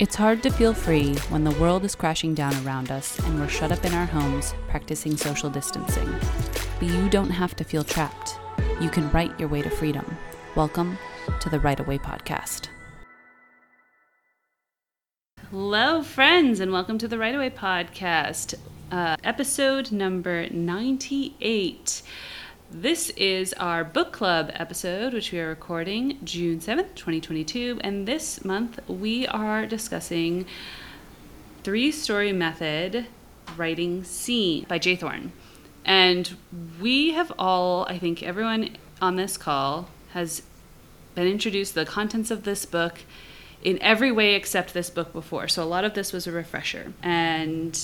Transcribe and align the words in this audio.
It's 0.00 0.16
hard 0.16 0.42
to 0.42 0.50
feel 0.50 0.74
free 0.74 1.14
when 1.28 1.44
the 1.44 1.52
world 1.52 1.84
is 1.84 1.94
crashing 1.94 2.34
down 2.34 2.52
around 2.66 2.90
us 2.90 3.16
and 3.20 3.38
we're 3.38 3.46
shut 3.46 3.70
up 3.70 3.84
in 3.84 3.94
our 3.94 4.06
homes 4.06 4.52
practicing 4.66 5.16
social 5.16 5.48
distancing. 5.48 6.12
But 6.80 6.88
you 6.88 7.08
don't 7.08 7.30
have 7.30 7.54
to 7.54 7.62
feel 7.62 7.84
trapped. 7.84 8.36
You 8.80 8.90
can 8.90 9.08
write 9.12 9.38
your 9.38 9.48
way 9.48 9.62
to 9.62 9.70
freedom. 9.70 10.04
Welcome 10.56 10.98
to 11.38 11.48
the 11.48 11.60
Write 11.60 11.78
Away 11.78 11.98
Podcast. 11.98 12.66
Hello, 15.52 16.02
friends, 16.02 16.58
and 16.58 16.72
welcome 16.72 16.98
to 16.98 17.06
the 17.06 17.16
Write 17.16 17.36
Away 17.36 17.50
Podcast, 17.50 18.54
uh, 18.90 19.16
episode 19.22 19.92
number 19.92 20.48
98. 20.50 22.02
This 22.76 23.10
is 23.10 23.52
our 23.52 23.84
book 23.84 24.10
club 24.10 24.50
episode, 24.52 25.14
which 25.14 25.30
we 25.30 25.38
are 25.38 25.46
recording 25.46 26.18
June 26.24 26.58
7th, 26.58 26.96
2022. 26.96 27.78
And 27.82 28.04
this 28.04 28.44
month 28.44 28.80
we 28.88 29.28
are 29.28 29.64
discussing 29.64 30.44
Three 31.62 31.92
Story 31.92 32.32
Method 32.32 33.06
Writing 33.56 34.02
Scene 34.02 34.66
by 34.66 34.80
J. 34.80 34.96
Thorn. 34.96 35.30
And 35.84 36.36
we 36.80 37.12
have 37.12 37.30
all, 37.38 37.84
I 37.84 37.96
think 37.96 38.24
everyone 38.24 38.70
on 39.00 39.14
this 39.14 39.36
call 39.36 39.88
has 40.10 40.42
been 41.14 41.28
introduced 41.28 41.74
to 41.74 41.84
the 41.84 41.86
contents 41.86 42.32
of 42.32 42.42
this 42.42 42.66
book 42.66 43.02
in 43.62 43.80
every 43.82 44.10
way 44.10 44.34
except 44.34 44.74
this 44.74 44.90
book 44.90 45.12
before. 45.12 45.46
So 45.46 45.62
a 45.62 45.64
lot 45.64 45.84
of 45.84 45.94
this 45.94 46.12
was 46.12 46.26
a 46.26 46.32
refresher. 46.32 46.92
And 47.04 47.80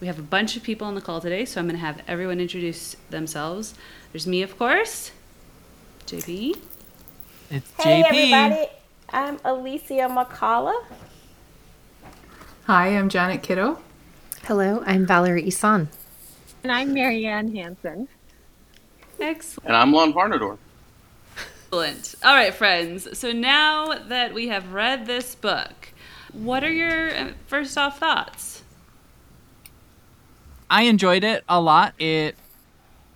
we 0.00 0.06
have 0.06 0.18
a 0.18 0.22
bunch 0.22 0.56
of 0.56 0.62
people 0.62 0.86
on 0.86 0.94
the 0.94 1.00
call 1.00 1.20
today, 1.20 1.44
so 1.44 1.60
I'm 1.60 1.66
going 1.66 1.76
to 1.78 1.84
have 1.84 2.02
everyone 2.06 2.40
introduce 2.40 2.96
themselves. 3.10 3.74
There's 4.12 4.26
me, 4.26 4.42
of 4.42 4.58
course. 4.58 5.10
JP. 6.06 6.58
It's 7.50 7.70
Hey 7.78 8.02
JP. 8.02 8.32
everybody, 8.32 8.66
I'm 9.10 9.38
Alicia 9.44 10.08
McCullough. 10.08 10.84
Hi, 12.66 12.88
I'm 12.88 13.08
Janet 13.08 13.42
Kiddo. 13.42 13.78
Hello, 14.44 14.82
I'm 14.86 15.06
Valerie 15.06 15.44
Ihsan. 15.44 15.88
And 16.62 16.72
I'm 16.72 16.92
Marianne 16.92 17.54
Hansen. 17.54 18.08
Excellent. 19.20 19.66
And 19.68 19.76
I'm 19.76 19.92
Lon 19.92 20.12
Varnador. 20.12 20.58
Excellent. 21.66 22.14
All 22.24 22.34
right, 22.34 22.52
friends. 22.54 23.18
So 23.18 23.32
now 23.32 23.94
that 24.08 24.34
we 24.34 24.48
have 24.48 24.72
read 24.72 25.06
this 25.06 25.34
book, 25.34 25.88
what 26.32 26.62
are 26.62 26.70
your 26.72 27.14
uh, 27.16 27.30
first 27.46 27.78
off 27.78 27.98
thoughts? 27.98 28.62
I 30.68 30.82
enjoyed 30.84 31.24
it 31.24 31.44
a 31.48 31.60
lot. 31.60 31.94
It 31.98 32.36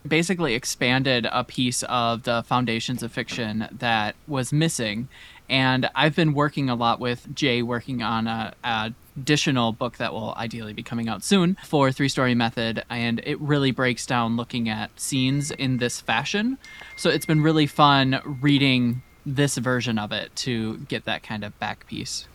basically 0.06 0.54
expanded 0.54 1.26
a 1.30 1.44
piece 1.44 1.82
of 1.84 2.22
the 2.22 2.42
foundations 2.42 3.02
of 3.02 3.12
fiction 3.12 3.68
that 3.70 4.14
was 4.26 4.52
missing. 4.52 5.08
And 5.48 5.90
I've 5.94 6.14
been 6.14 6.32
working 6.32 6.70
a 6.70 6.74
lot 6.74 7.00
with 7.00 7.34
Jay, 7.34 7.60
working 7.62 8.02
on 8.02 8.26
a, 8.26 8.94
additional 9.16 9.72
book 9.72 9.98
that 9.98 10.12
will 10.12 10.34
ideally 10.36 10.72
be 10.72 10.82
coming 10.82 11.08
out 11.08 11.22
soon 11.22 11.56
for 11.64 11.92
Three 11.92 12.08
Story 12.08 12.34
Method, 12.34 12.84
and 12.88 13.20
it 13.24 13.38
really 13.40 13.70
breaks 13.70 14.06
down 14.06 14.36
looking 14.36 14.68
at 14.68 14.98
scenes 14.98 15.50
in 15.50 15.76
this 15.76 16.00
fashion. 16.00 16.56
So 16.96 17.10
it's 17.10 17.26
been 17.26 17.42
really 17.42 17.66
fun 17.66 18.20
reading 18.24 19.02
this 19.26 19.58
version 19.58 19.98
of 19.98 20.12
it 20.12 20.34
to 20.36 20.78
get 20.78 21.04
that 21.04 21.22
kind 21.22 21.44
of 21.44 21.58
back 21.58 21.86
piece. 21.86 22.26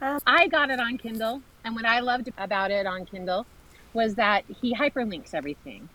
Um, 0.00 0.20
I 0.26 0.46
got 0.46 0.70
it 0.70 0.78
on 0.78 0.98
Kindle, 0.98 1.42
and 1.66 1.74
what 1.74 1.84
I 1.84 1.98
loved 1.98 2.30
about 2.38 2.70
it 2.70 2.86
on 2.86 3.04
Kindle 3.04 3.44
was 3.92 4.14
that 4.14 4.44
he 4.60 4.72
hyperlinks 4.72 5.34
everything. 5.34 5.88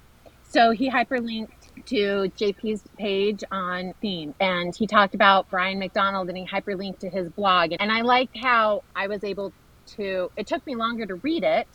So 0.43 0.71
he 0.71 0.91
hyperlinked 0.91 1.85
to 1.85 2.29
JP's 2.37 2.83
page 2.97 3.41
on 3.51 3.93
theme, 4.01 4.35
and 4.41 4.75
he 4.75 4.85
talked 4.85 5.15
about 5.15 5.49
Brian 5.49 5.79
McDonald, 5.79 6.27
and 6.27 6.37
he 6.37 6.45
hyperlinked 6.45 6.99
to 6.99 7.09
his 7.09 7.29
blog. 7.29 7.71
And 7.79 7.89
I 7.89 8.01
liked 8.01 8.37
how 8.37 8.83
I 8.93 9.07
was 9.07 9.23
able 9.23 9.53
to. 9.95 10.29
It 10.35 10.45
took 10.45 10.65
me 10.67 10.75
longer 10.75 11.05
to 11.05 11.15
read 11.15 11.43
it, 11.43 11.69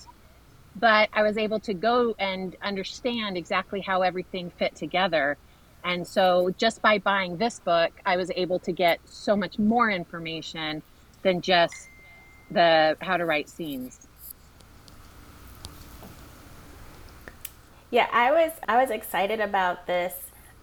but 0.78 1.09
I 1.15 1.22
was 1.22 1.38
able 1.38 1.59
to 1.60 1.72
go 1.72 2.15
and 2.19 2.54
understand 2.60 3.38
exactly 3.38 3.81
how 3.81 4.03
everything 4.03 4.50
fit 4.59 4.76
together. 4.76 5.38
And 5.84 6.06
so, 6.06 6.53
just 6.59 6.82
by 6.82 6.98
buying 6.98 7.38
this 7.38 7.60
book, 7.60 7.92
I 8.04 8.19
was 8.19 8.31
able 8.37 8.59
to 8.59 8.72
get 8.72 9.00
so 9.06 9.37
much 9.37 9.59
more 9.59 9.88
information 9.88 10.82
than 11.22 11.41
just 11.41 11.88
the 12.51 12.97
how 13.01 13.17
to 13.17 13.25
write 13.25 13.49
scenes. 13.49 14.07
Yeah, 17.91 18.09
I 18.12 18.31
was 18.33 18.53
I 18.69 18.81
was 18.81 18.91
excited 18.91 19.41
about 19.41 19.87
this. 19.87 20.15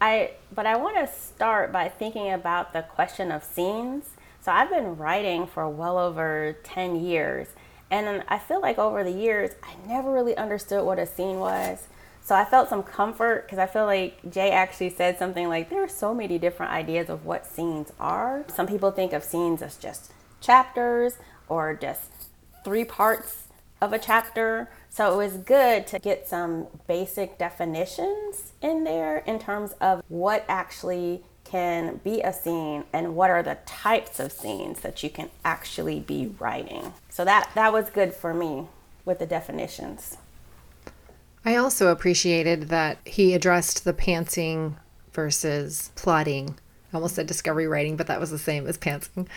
I 0.01 0.31
but 0.53 0.65
I 0.65 0.75
want 0.75 0.97
to 0.97 1.07
start 1.07 1.71
by 1.71 1.87
thinking 1.87 2.31
about 2.31 2.73
the 2.73 2.81
question 2.81 3.31
of 3.31 3.43
scenes. 3.43 4.09
So 4.41 4.51
I've 4.51 4.69
been 4.69 4.97
writing 4.97 5.47
for 5.47 5.69
well 5.69 5.97
over 5.97 6.57
10 6.63 6.97
years, 6.97 7.47
and 7.89 8.23
I 8.27 8.37
feel 8.39 8.59
like 8.59 8.77
over 8.77 9.03
the 9.03 9.11
years 9.11 9.51
I 9.63 9.75
never 9.87 10.11
really 10.11 10.35
understood 10.35 10.85
what 10.85 10.99
a 10.99 11.05
scene 11.05 11.39
was. 11.39 11.87
So 12.21 12.35
I 12.35 12.45
felt 12.45 12.69
some 12.69 12.83
comfort 12.83 13.45
because 13.45 13.59
I 13.59 13.67
feel 13.67 13.85
like 13.85 14.19
Jay 14.29 14.51
actually 14.51 14.89
said 14.89 15.17
something 15.17 15.47
like 15.49 15.69
there 15.69 15.83
are 15.83 15.89
so 15.89 16.13
many 16.13 16.37
different 16.37 16.71
ideas 16.71 17.09
of 17.09 17.25
what 17.25 17.45
scenes 17.45 17.91
are. 17.99 18.45
Some 18.53 18.67
people 18.67 18.91
think 18.91 19.11
of 19.13 19.23
scenes 19.23 19.61
as 19.61 19.77
just 19.77 20.11
chapters 20.39 21.15
or 21.47 21.73
just 21.73 22.09
three 22.63 22.85
parts 22.85 23.47
of 23.81 23.93
a 23.93 23.99
chapter. 23.99 24.69
So 24.89 25.13
it 25.13 25.17
was 25.17 25.37
good 25.37 25.87
to 25.87 25.99
get 25.99 26.27
some 26.27 26.67
basic 26.87 27.37
definitions 27.37 28.53
in 28.61 28.83
there 28.83 29.17
in 29.19 29.39
terms 29.39 29.73
of 29.81 30.03
what 30.07 30.45
actually 30.47 31.23
can 31.43 31.99
be 32.03 32.21
a 32.21 32.31
scene 32.33 32.85
and 32.93 33.15
what 33.15 33.29
are 33.29 33.43
the 33.43 33.57
types 33.65 34.19
of 34.19 34.31
scenes 34.31 34.79
that 34.79 35.03
you 35.03 35.09
can 35.09 35.29
actually 35.43 35.99
be 35.99 36.33
writing. 36.39 36.93
So 37.09 37.25
that 37.25 37.49
that 37.55 37.73
was 37.73 37.89
good 37.89 38.13
for 38.13 38.33
me 38.33 38.67
with 39.05 39.19
the 39.19 39.25
definitions. 39.25 40.17
I 41.45 41.55
also 41.57 41.89
appreciated 41.89 42.69
that 42.69 42.99
he 43.05 43.33
addressed 43.33 43.83
the 43.83 43.93
pantsing 43.93 44.75
versus 45.11 45.91
plotting. 45.95 46.57
I 46.91 46.95
almost 46.95 47.15
said 47.15 47.27
discovery 47.27 47.67
writing, 47.67 47.97
but 47.97 48.07
that 48.07 48.19
was 48.19 48.31
the 48.31 48.37
same 48.37 48.65
as 48.65 48.77
pantsing. 48.77 49.27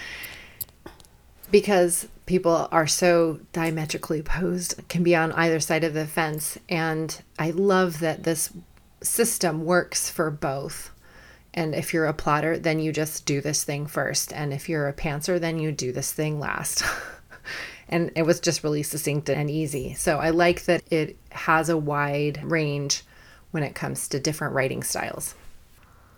Because 1.51 2.09
people 2.27 2.69
are 2.73 2.87
so 2.87 3.41
diametrically 3.53 4.21
opposed, 4.21 4.89
can 4.89 5.03
be 5.03 5.15
on 5.15 5.33
either 5.33 5.61
side 5.61 5.85
of 5.85 5.95
the 5.95 6.07
fence. 6.07 6.59
And 6.69 7.21
I 7.39 7.51
love 7.51 8.01
that 8.01 8.25
this 8.25 8.53
system 9.03 9.65
works 9.65 10.11
for 10.11 10.31
both. 10.31 10.91
And 11.55 11.75
if 11.75 11.95
you're 11.95 12.07
a 12.07 12.13
plotter, 12.13 12.59
then 12.59 12.81
you 12.81 12.93
just 12.93 13.25
do 13.25 13.41
this 13.41 13.65
thing 13.65 13.87
first. 13.87 14.33
And 14.33 14.53
if 14.53 14.69
you're 14.69 14.89
a 14.89 14.93
pantser, 14.93 15.41
then 15.41 15.59
you 15.59 15.73
do 15.73 15.93
this 15.93 16.13
thing 16.13 16.39
last. 16.39 16.83
and 17.89 18.11
it 18.15 18.25
was 18.25 18.41
just 18.41 18.63
really 18.63 18.83
succinct 18.83 19.31
and 19.31 19.49
easy. 19.49 19.95
So 19.95 20.19
I 20.19 20.31
like 20.31 20.65
that 20.65 20.83
it 20.91 21.17
has 21.31 21.69
a 21.69 21.79
wide 21.79 22.41
range 22.43 23.05
when 23.53 23.63
it 23.63 23.75
comes 23.75 24.09
to 24.09 24.21
different 24.21 24.55
writing 24.55 24.83
styles. 24.83 25.35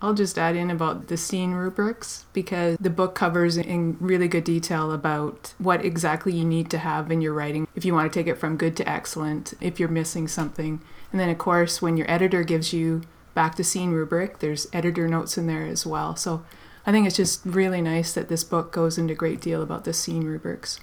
I'll 0.01 0.13
just 0.13 0.37
add 0.37 0.55
in 0.55 0.71
about 0.71 1.07
the 1.07 1.17
scene 1.17 1.51
rubrics 1.51 2.25
because 2.31 2.77
the 2.79 2.89
book 2.89 3.15
covers 3.15 3.57
in 3.57 3.97
really 3.99 4.29
good 4.29 4.45
detail 4.45 4.93
about 4.93 5.53
what 5.57 5.83
exactly 5.83 6.31
you 6.31 6.45
need 6.45 6.69
to 6.71 6.77
have 6.77 7.11
in 7.11 7.19
your 7.21 7.33
writing 7.33 7.67
if 7.75 7.83
you 7.83 7.93
want 7.93 8.11
to 8.11 8.19
take 8.19 8.27
it 8.27 8.37
from 8.37 8.55
good 8.55 8.77
to 8.77 8.89
excellent, 8.89 9.53
if 9.59 9.77
you're 9.79 9.89
missing 9.89 10.27
something. 10.27 10.81
And 11.11 11.19
then, 11.19 11.29
of 11.29 11.37
course, 11.37 11.81
when 11.81 11.97
your 11.97 12.09
editor 12.09 12.43
gives 12.43 12.71
you 12.71 13.01
back 13.33 13.57
the 13.57 13.63
scene 13.63 13.91
rubric, 13.91 14.39
there's 14.39 14.67
editor 14.71 15.07
notes 15.07 15.37
in 15.37 15.47
there 15.47 15.65
as 15.65 15.85
well. 15.85 16.15
So 16.15 16.45
I 16.85 16.93
think 16.93 17.05
it's 17.05 17.17
just 17.17 17.45
really 17.45 17.81
nice 17.81 18.13
that 18.13 18.29
this 18.29 18.45
book 18.45 18.71
goes 18.71 18.97
into 18.97 19.13
a 19.13 19.17
great 19.17 19.41
deal 19.41 19.61
about 19.61 19.83
the 19.83 19.93
scene 19.93 20.23
rubrics. 20.23 20.79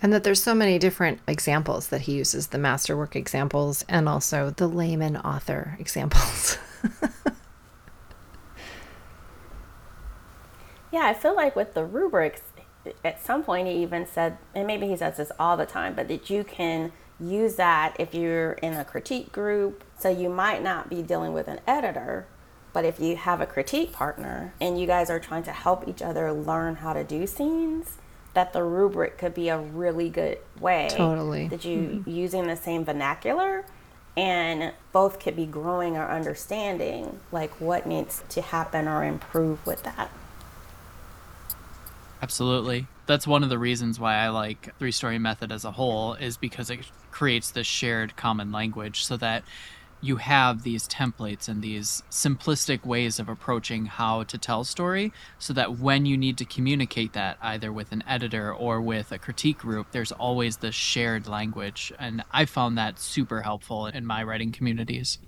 And 0.00 0.12
that 0.12 0.22
there's 0.22 0.42
so 0.42 0.54
many 0.54 0.78
different 0.78 1.20
examples 1.26 1.88
that 1.88 2.02
he 2.02 2.12
uses 2.12 2.48
the 2.48 2.58
masterwork 2.58 3.16
examples 3.16 3.84
and 3.88 4.08
also 4.08 4.50
the 4.50 4.68
layman 4.68 5.16
author 5.16 5.76
examples. 5.80 6.58
Yeah, 10.94 11.06
I 11.06 11.14
feel 11.14 11.34
like 11.34 11.56
with 11.56 11.74
the 11.74 11.84
rubrics, 11.84 12.40
at 13.04 13.20
some 13.20 13.42
point 13.42 13.66
he 13.66 13.82
even 13.82 14.06
said, 14.06 14.38
and 14.54 14.64
maybe 14.64 14.86
he 14.86 14.96
says 14.96 15.16
this 15.16 15.32
all 15.40 15.56
the 15.56 15.66
time, 15.66 15.94
but 15.96 16.06
that 16.06 16.30
you 16.30 16.44
can 16.44 16.92
use 17.18 17.56
that 17.56 17.96
if 17.98 18.14
you're 18.14 18.52
in 18.52 18.74
a 18.74 18.84
critique 18.84 19.32
group. 19.32 19.82
So 19.98 20.08
you 20.08 20.28
might 20.28 20.62
not 20.62 20.88
be 20.88 21.02
dealing 21.02 21.32
with 21.32 21.48
an 21.48 21.58
editor, 21.66 22.28
but 22.72 22.84
if 22.84 23.00
you 23.00 23.16
have 23.16 23.40
a 23.40 23.46
critique 23.46 23.90
partner 23.90 24.54
and 24.60 24.80
you 24.80 24.86
guys 24.86 25.10
are 25.10 25.18
trying 25.18 25.42
to 25.42 25.50
help 25.50 25.88
each 25.88 26.00
other 26.00 26.32
learn 26.32 26.76
how 26.76 26.92
to 26.92 27.02
do 27.02 27.26
scenes, 27.26 27.98
that 28.34 28.52
the 28.52 28.62
rubric 28.62 29.18
could 29.18 29.34
be 29.34 29.48
a 29.48 29.58
really 29.58 30.08
good 30.08 30.38
way. 30.60 30.86
Totally. 30.92 31.48
That 31.48 31.64
you 31.64 31.78
mm-hmm. 31.78 32.08
using 32.08 32.46
the 32.46 32.56
same 32.56 32.84
vernacular 32.84 33.64
and 34.16 34.72
both 34.92 35.18
could 35.18 35.36
be 35.36 35.46
growing 35.46 35.96
our 35.96 36.10
understanding 36.10 37.20
like 37.32 37.50
what 37.60 37.86
needs 37.86 38.22
to 38.28 38.40
happen 38.40 38.86
or 38.86 39.04
improve 39.04 39.64
with 39.66 39.82
that. 39.82 40.10
Absolutely. 42.22 42.86
That's 43.06 43.26
one 43.26 43.42
of 43.42 43.50
the 43.50 43.58
reasons 43.58 44.00
why 44.00 44.14
I 44.14 44.28
like 44.28 44.74
Three 44.78 44.92
Story 44.92 45.18
Method 45.18 45.52
as 45.52 45.64
a 45.64 45.72
whole, 45.72 46.14
is 46.14 46.36
because 46.36 46.70
it 46.70 46.80
creates 47.10 47.50
this 47.50 47.66
shared 47.66 48.16
common 48.16 48.50
language 48.50 49.04
so 49.04 49.16
that 49.18 49.44
you 50.04 50.16
have 50.16 50.62
these 50.62 50.86
templates 50.86 51.48
and 51.48 51.62
these 51.62 52.02
simplistic 52.10 52.84
ways 52.84 53.18
of 53.18 53.28
approaching 53.28 53.86
how 53.86 54.22
to 54.24 54.36
tell 54.36 54.62
story 54.62 55.12
so 55.38 55.52
that 55.54 55.78
when 55.78 56.04
you 56.04 56.16
need 56.16 56.36
to 56.36 56.44
communicate 56.44 57.14
that 57.14 57.38
either 57.40 57.72
with 57.72 57.90
an 57.90 58.04
editor 58.06 58.52
or 58.52 58.80
with 58.82 59.10
a 59.12 59.18
critique 59.18 59.58
group 59.58 59.86
there's 59.92 60.12
always 60.12 60.58
this 60.58 60.74
shared 60.74 61.26
language. 61.26 61.92
And 61.98 62.22
i 62.30 62.44
found 62.44 62.76
that 62.76 62.98
super 62.98 63.42
helpful 63.42 63.86
in 63.86 64.04
my 64.04 64.22
writing 64.22 64.52
communities. 64.52 65.18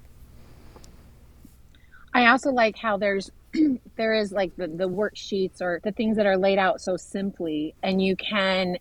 I 2.12 2.26
also 2.26 2.50
like 2.50 2.76
how 2.76 2.98
there's 2.98 3.30
there 3.96 4.14
is 4.14 4.32
like 4.32 4.54
the, 4.56 4.68
the 4.68 4.88
worksheets 4.88 5.60
or 5.60 5.80
the 5.84 5.92
things 5.92 6.16
that 6.16 6.26
are 6.26 6.36
laid 6.36 6.58
out 6.58 6.80
so 6.80 6.96
simply 6.96 7.74
and 7.82 8.02
you 8.02 8.16
can 8.16 8.76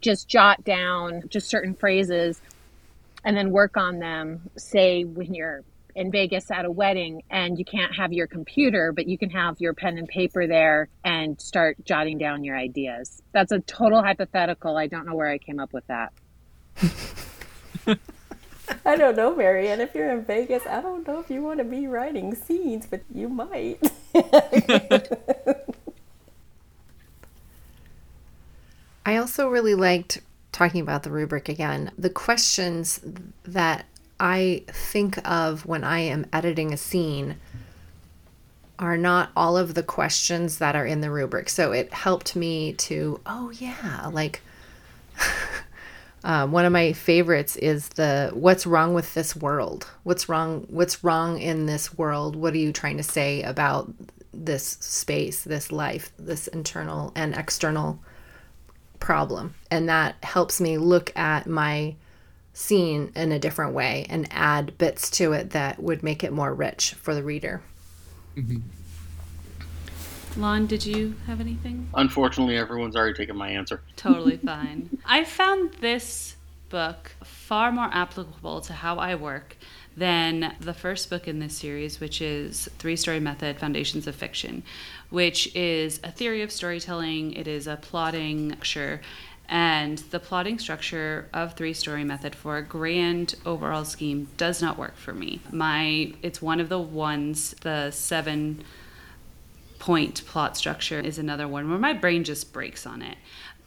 just 0.00 0.28
jot 0.28 0.64
down 0.64 1.22
just 1.28 1.48
certain 1.48 1.74
phrases 1.74 2.40
and 3.24 3.36
then 3.36 3.50
work 3.50 3.76
on 3.76 3.98
them 3.98 4.50
say 4.56 5.04
when 5.04 5.34
you're 5.34 5.64
in 5.94 6.10
Vegas 6.12 6.50
at 6.50 6.64
a 6.64 6.70
wedding 6.70 7.22
and 7.30 7.58
you 7.58 7.64
can't 7.64 7.94
have 7.94 8.12
your 8.12 8.26
computer 8.26 8.92
but 8.92 9.08
you 9.08 9.18
can 9.18 9.30
have 9.30 9.56
your 9.58 9.74
pen 9.74 9.98
and 9.98 10.06
paper 10.06 10.46
there 10.46 10.88
and 11.04 11.40
start 11.40 11.76
jotting 11.84 12.18
down 12.18 12.44
your 12.44 12.56
ideas. 12.56 13.20
That's 13.32 13.52
a 13.52 13.60
total 13.60 14.02
hypothetical. 14.02 14.76
I 14.76 14.86
don't 14.86 15.06
know 15.06 15.14
where 15.14 15.28
I 15.28 15.38
came 15.38 15.58
up 15.58 15.72
with 15.72 15.86
that. 15.88 16.12
I 18.84 18.96
don't 18.96 19.16
know, 19.16 19.34
Marianne. 19.34 19.80
If 19.80 19.94
you're 19.94 20.10
in 20.10 20.24
Vegas, 20.24 20.66
I 20.66 20.80
don't 20.80 21.06
know 21.06 21.20
if 21.20 21.30
you 21.30 21.42
want 21.42 21.58
to 21.58 21.64
be 21.64 21.86
writing 21.86 22.34
scenes, 22.34 22.86
but 22.86 23.02
you 23.12 23.28
might. 23.28 23.80
I 29.06 29.16
also 29.16 29.48
really 29.48 29.74
liked 29.74 30.20
talking 30.58 30.80
about 30.82 31.04
the 31.04 31.10
rubric 31.10 31.48
again. 31.48 31.90
The 31.96 32.10
questions 32.10 33.00
that 33.44 33.86
I 34.20 34.64
think 34.66 35.18
of 35.28 35.64
when 35.64 35.84
I 35.84 36.00
am 36.00 36.26
editing 36.32 36.72
a 36.72 36.76
scene 36.76 37.36
are 38.78 38.96
not 38.96 39.30
all 39.36 39.56
of 39.56 39.74
the 39.74 39.82
questions 39.82 40.58
that 40.58 40.76
are 40.76 40.86
in 40.86 41.00
the 41.00 41.10
rubric. 41.10 41.48
So 41.48 41.72
it 41.72 41.92
helped 41.92 42.36
me 42.36 42.72
to, 42.74 43.20
oh, 43.26 43.50
yeah, 43.50 44.08
like 44.12 44.42
Um, 46.24 46.52
one 46.52 46.64
of 46.64 46.72
my 46.72 46.92
favorites 46.92 47.56
is 47.56 47.88
the 47.90 48.30
what's 48.34 48.66
wrong 48.66 48.94
with 48.94 49.14
this 49.14 49.36
world? 49.36 49.88
What's 50.02 50.28
wrong? 50.28 50.66
What's 50.68 51.02
wrong 51.04 51.40
in 51.40 51.66
this 51.66 51.96
world? 51.96 52.36
What 52.36 52.54
are 52.54 52.58
you 52.58 52.72
trying 52.72 52.96
to 52.96 53.02
say 53.02 53.42
about 53.42 53.92
this 54.32 54.76
space, 54.80 55.42
this 55.42 55.72
life, 55.72 56.12
this 56.18 56.46
internal 56.48 57.12
and 57.14 57.34
external 57.34 57.98
problem? 59.00 59.54
And 59.70 59.88
that 59.88 60.16
helps 60.22 60.60
me 60.60 60.78
look 60.78 61.16
at 61.16 61.46
my 61.46 61.96
scene 62.52 63.12
in 63.14 63.30
a 63.30 63.38
different 63.38 63.72
way 63.72 64.06
and 64.08 64.26
add 64.30 64.76
bits 64.78 65.10
to 65.10 65.32
it 65.32 65.50
that 65.50 65.80
would 65.80 66.02
make 66.02 66.24
it 66.24 66.32
more 66.32 66.52
rich 66.52 66.94
for 66.94 67.14
the 67.14 67.22
reader. 67.22 67.62
Mm-hmm. 68.36 68.58
Lon, 70.40 70.66
did 70.66 70.84
you 70.84 71.14
have 71.26 71.40
anything? 71.40 71.88
Unfortunately, 71.94 72.56
everyone's 72.56 72.96
already 72.96 73.14
taken 73.14 73.36
my 73.36 73.48
answer. 73.48 73.80
Totally 73.96 74.36
fine. 74.44 74.98
I 75.04 75.24
found 75.24 75.74
this 75.74 76.36
book 76.68 77.12
far 77.24 77.72
more 77.72 77.88
applicable 77.92 78.60
to 78.62 78.72
how 78.72 78.98
I 78.98 79.14
work 79.14 79.56
than 79.98 80.54
the 80.60 80.74
first 80.74 81.10
book 81.10 81.26
in 81.26 81.40
this 81.40 81.56
series, 81.56 82.00
which 82.00 82.22
is 82.22 82.68
Three 82.78 82.96
Story 82.96 83.20
Method 83.20 83.58
Foundations 83.58 84.06
of 84.06 84.14
Fiction, 84.14 84.62
which 85.10 85.54
is 85.54 86.00
a 86.04 86.12
theory 86.12 86.42
of 86.42 86.52
storytelling. 86.52 87.32
It 87.32 87.48
is 87.48 87.66
a 87.66 87.76
plotting 87.76 88.52
structure. 88.52 89.00
And 89.50 89.98
the 90.10 90.20
plotting 90.20 90.58
structure 90.58 91.28
of 91.32 91.54
Three 91.54 91.72
Story 91.72 92.04
Method 92.04 92.34
for 92.34 92.58
a 92.58 92.62
grand 92.62 93.34
overall 93.46 93.84
scheme 93.84 94.28
does 94.36 94.60
not 94.60 94.76
work 94.76 94.96
for 94.96 95.14
me. 95.14 95.40
My 95.50 96.12
it's 96.22 96.42
one 96.42 96.60
of 96.60 96.68
the 96.68 96.78
ones, 96.78 97.54
the 97.62 97.90
seven 97.90 98.62
point 99.78 100.26
plot 100.26 100.56
structure 100.56 101.00
is 101.00 101.18
another 101.18 101.48
one 101.48 101.70
where 101.70 101.78
my 101.78 101.94
brain 101.94 102.24
just 102.24 102.52
breaks 102.52 102.84
on 102.86 103.00
it. 103.00 103.16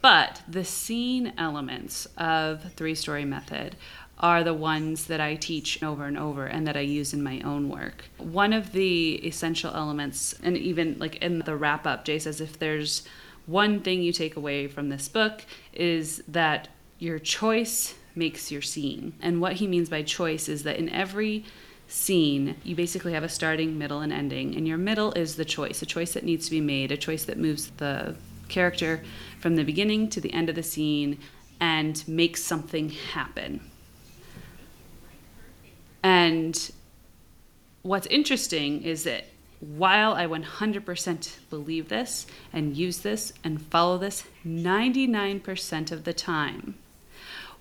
But 0.01 0.41
the 0.47 0.65
scene 0.65 1.33
elements 1.37 2.07
of 2.17 2.73
three 2.73 2.95
story 2.95 3.25
method 3.25 3.75
are 4.21 4.43
the 4.43 4.53
ones 4.53 5.07
that 5.07 5.19
I 5.19 5.35
teach 5.35 5.81
over 5.81 6.05
and 6.05 6.17
over 6.17 6.45
and 6.45 6.67
that 6.67 6.77
I 6.77 6.81
use 6.81 7.13
in 7.13 7.23
my 7.23 7.41
own 7.41 7.69
work. 7.69 8.05
One 8.17 8.53
of 8.53 8.71
the 8.71 9.15
essential 9.25 9.73
elements, 9.73 10.35
and 10.43 10.55
even 10.55 10.97
like 10.99 11.15
in 11.17 11.39
the 11.39 11.55
wrap 11.55 11.87
up, 11.87 12.05
Jay 12.05 12.19
says 12.19 12.39
if 12.39 12.59
there's 12.59 13.03
one 13.47 13.81
thing 13.81 14.03
you 14.03 14.13
take 14.13 14.35
away 14.35 14.67
from 14.67 14.89
this 14.89 15.09
book, 15.09 15.43
is 15.73 16.23
that 16.27 16.67
your 16.99 17.17
choice 17.17 17.95
makes 18.13 18.51
your 18.51 18.61
scene. 18.61 19.13
And 19.21 19.41
what 19.41 19.53
he 19.53 19.65
means 19.65 19.89
by 19.89 20.03
choice 20.03 20.47
is 20.47 20.63
that 20.63 20.77
in 20.77 20.89
every 20.89 21.43
scene, 21.87 22.55
you 22.63 22.75
basically 22.75 23.13
have 23.13 23.23
a 23.23 23.29
starting, 23.29 23.77
middle, 23.77 24.01
and 24.01 24.13
ending. 24.13 24.55
And 24.55 24.67
your 24.67 24.77
middle 24.77 25.11
is 25.13 25.35
the 25.35 25.45
choice, 25.45 25.81
a 25.81 25.85
choice 25.85 26.13
that 26.13 26.23
needs 26.23 26.45
to 26.45 26.51
be 26.51 26.61
made, 26.61 26.91
a 26.91 26.97
choice 26.97 27.25
that 27.25 27.39
moves 27.39 27.71
the 27.77 28.15
character 28.49 29.03
from 29.39 29.55
the 29.55 29.63
beginning 29.63 30.09
to 30.09 30.21
the 30.21 30.31
end 30.31 30.49
of 30.49 30.55
the 30.55 30.63
scene 30.63 31.17
and 31.59 32.07
makes 32.07 32.43
something 32.43 32.89
happen. 32.89 33.70
And 36.03 36.71
what's 37.81 38.07
interesting 38.07 38.83
is 38.83 39.03
that 39.03 39.25
while 39.59 40.13
I 40.13 40.25
100% 40.25 41.49
believe 41.49 41.89
this 41.89 42.25
and 42.51 42.75
use 42.75 42.99
this 42.99 43.33
and 43.43 43.61
follow 43.61 43.97
this 43.97 44.23
99% 44.45 45.91
of 45.91 46.03
the 46.03 46.13
time, 46.13 46.75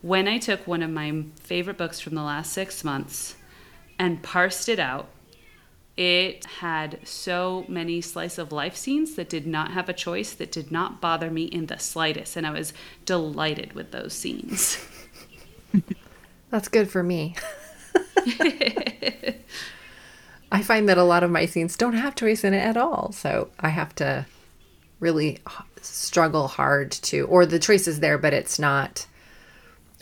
when 0.01 0.27
I 0.27 0.39
took 0.39 0.67
one 0.67 0.83
of 0.83 0.91
my 0.91 1.25
favorite 1.37 1.77
books 1.77 2.01
from 2.01 2.15
the 2.15 2.23
last 2.23 2.53
six 2.53 2.83
months 2.83 3.37
and 4.01 4.23
parsed 4.23 4.71
it 4.71 4.79
out. 4.79 5.09
It 5.95 6.47
had 6.47 7.01
so 7.05 7.67
many 7.69 8.01
slice 8.01 8.39
of 8.39 8.51
life 8.51 8.75
scenes 8.75 9.15
that 9.17 9.29
did 9.29 9.47
not 9.47 9.73
have 9.73 9.91
a 9.91 9.93
choice, 9.93 10.33
that 10.33 10.51
did 10.51 10.73
not 10.73 11.03
bother 11.03 11.31
me 11.31 11.45
in 11.45 11.67
the 11.67 11.79
slightest. 11.79 12.35
And 12.35 12.47
I 12.47 12.51
was 12.51 12.73
delighted 13.05 13.75
with 13.75 13.91
those 13.91 14.15
scenes. 14.15 14.83
That's 16.51 16.69
good 16.69 16.91
for 16.91 17.03
me. 17.03 17.37
I 20.53 20.63
find 20.63 20.89
that 20.89 20.99
a 20.99 21.05
lot 21.05 21.23
of 21.23 21.31
my 21.31 21.47
scenes 21.47 21.77
don't 21.77 21.95
have 21.95 22.15
choice 22.15 22.43
in 22.45 22.55
it 22.55 22.65
at 22.65 22.77
all. 22.77 23.13
So 23.13 23.51
I 23.61 23.69
have 23.69 23.95
to 23.97 24.27
really 24.99 25.39
struggle 25.81 26.49
hard 26.49 26.91
to, 26.93 27.27
or 27.27 27.47
the 27.47 27.59
choice 27.59 27.87
is 27.87 28.01
there, 28.01 28.19
but 28.19 28.33
it's 28.35 28.59
not 28.59 29.07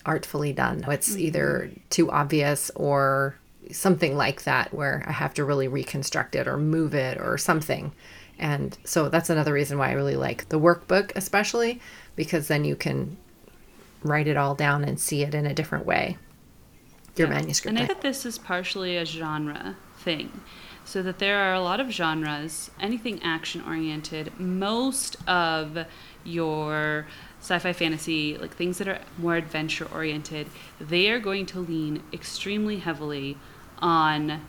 artfully 0.06 0.52
done. 0.52 0.84
It's 0.88 1.10
mm-hmm. 1.10 1.20
either 1.20 1.70
too 1.90 2.10
obvious 2.10 2.70
or 2.74 3.36
something 3.70 4.16
like 4.16 4.44
that 4.44 4.72
where 4.72 5.04
I 5.06 5.12
have 5.12 5.34
to 5.34 5.44
really 5.44 5.68
reconstruct 5.68 6.34
it 6.34 6.48
or 6.48 6.56
move 6.56 6.94
it 6.94 7.18
or 7.20 7.36
something. 7.36 7.92
And 8.38 8.76
so 8.84 9.08
that's 9.08 9.30
another 9.30 9.52
reason 9.52 9.78
why 9.78 9.90
I 9.90 9.94
really 9.94 10.16
like 10.16 10.48
the 10.48 10.60
workbook, 10.60 11.12
especially 11.16 11.80
because 12.16 12.48
then 12.48 12.64
you 12.64 12.76
can 12.76 13.16
write 14.02 14.28
it 14.28 14.36
all 14.36 14.54
down 14.54 14.84
and 14.84 14.98
see 14.98 15.22
it 15.22 15.34
in 15.34 15.44
a 15.44 15.54
different 15.54 15.86
way. 15.86 16.16
Your 17.18 17.28
yeah. 17.28 17.34
manuscript. 17.34 17.76
And 17.76 17.82
I 17.82 17.86
think 17.86 18.00
this 18.00 18.24
is 18.24 18.38
partially 18.38 18.96
a 18.96 19.04
genre 19.04 19.76
thing. 19.98 20.40
So 20.84 21.02
that 21.02 21.18
there 21.18 21.38
are 21.38 21.52
a 21.52 21.60
lot 21.60 21.80
of 21.80 21.90
genres, 21.90 22.70
anything 22.80 23.22
action 23.22 23.62
oriented, 23.66 24.32
most 24.40 25.16
of 25.28 25.84
your 26.24 27.06
sci-fi 27.40 27.74
fantasy, 27.74 28.38
like 28.38 28.54
things 28.54 28.78
that 28.78 28.88
are 28.88 29.00
more 29.18 29.36
adventure 29.36 29.86
oriented, 29.92 30.46
they 30.80 31.10
are 31.10 31.18
going 31.18 31.44
to 31.46 31.60
lean 31.60 32.02
extremely 32.12 32.78
heavily 32.78 33.36
on 33.80 34.40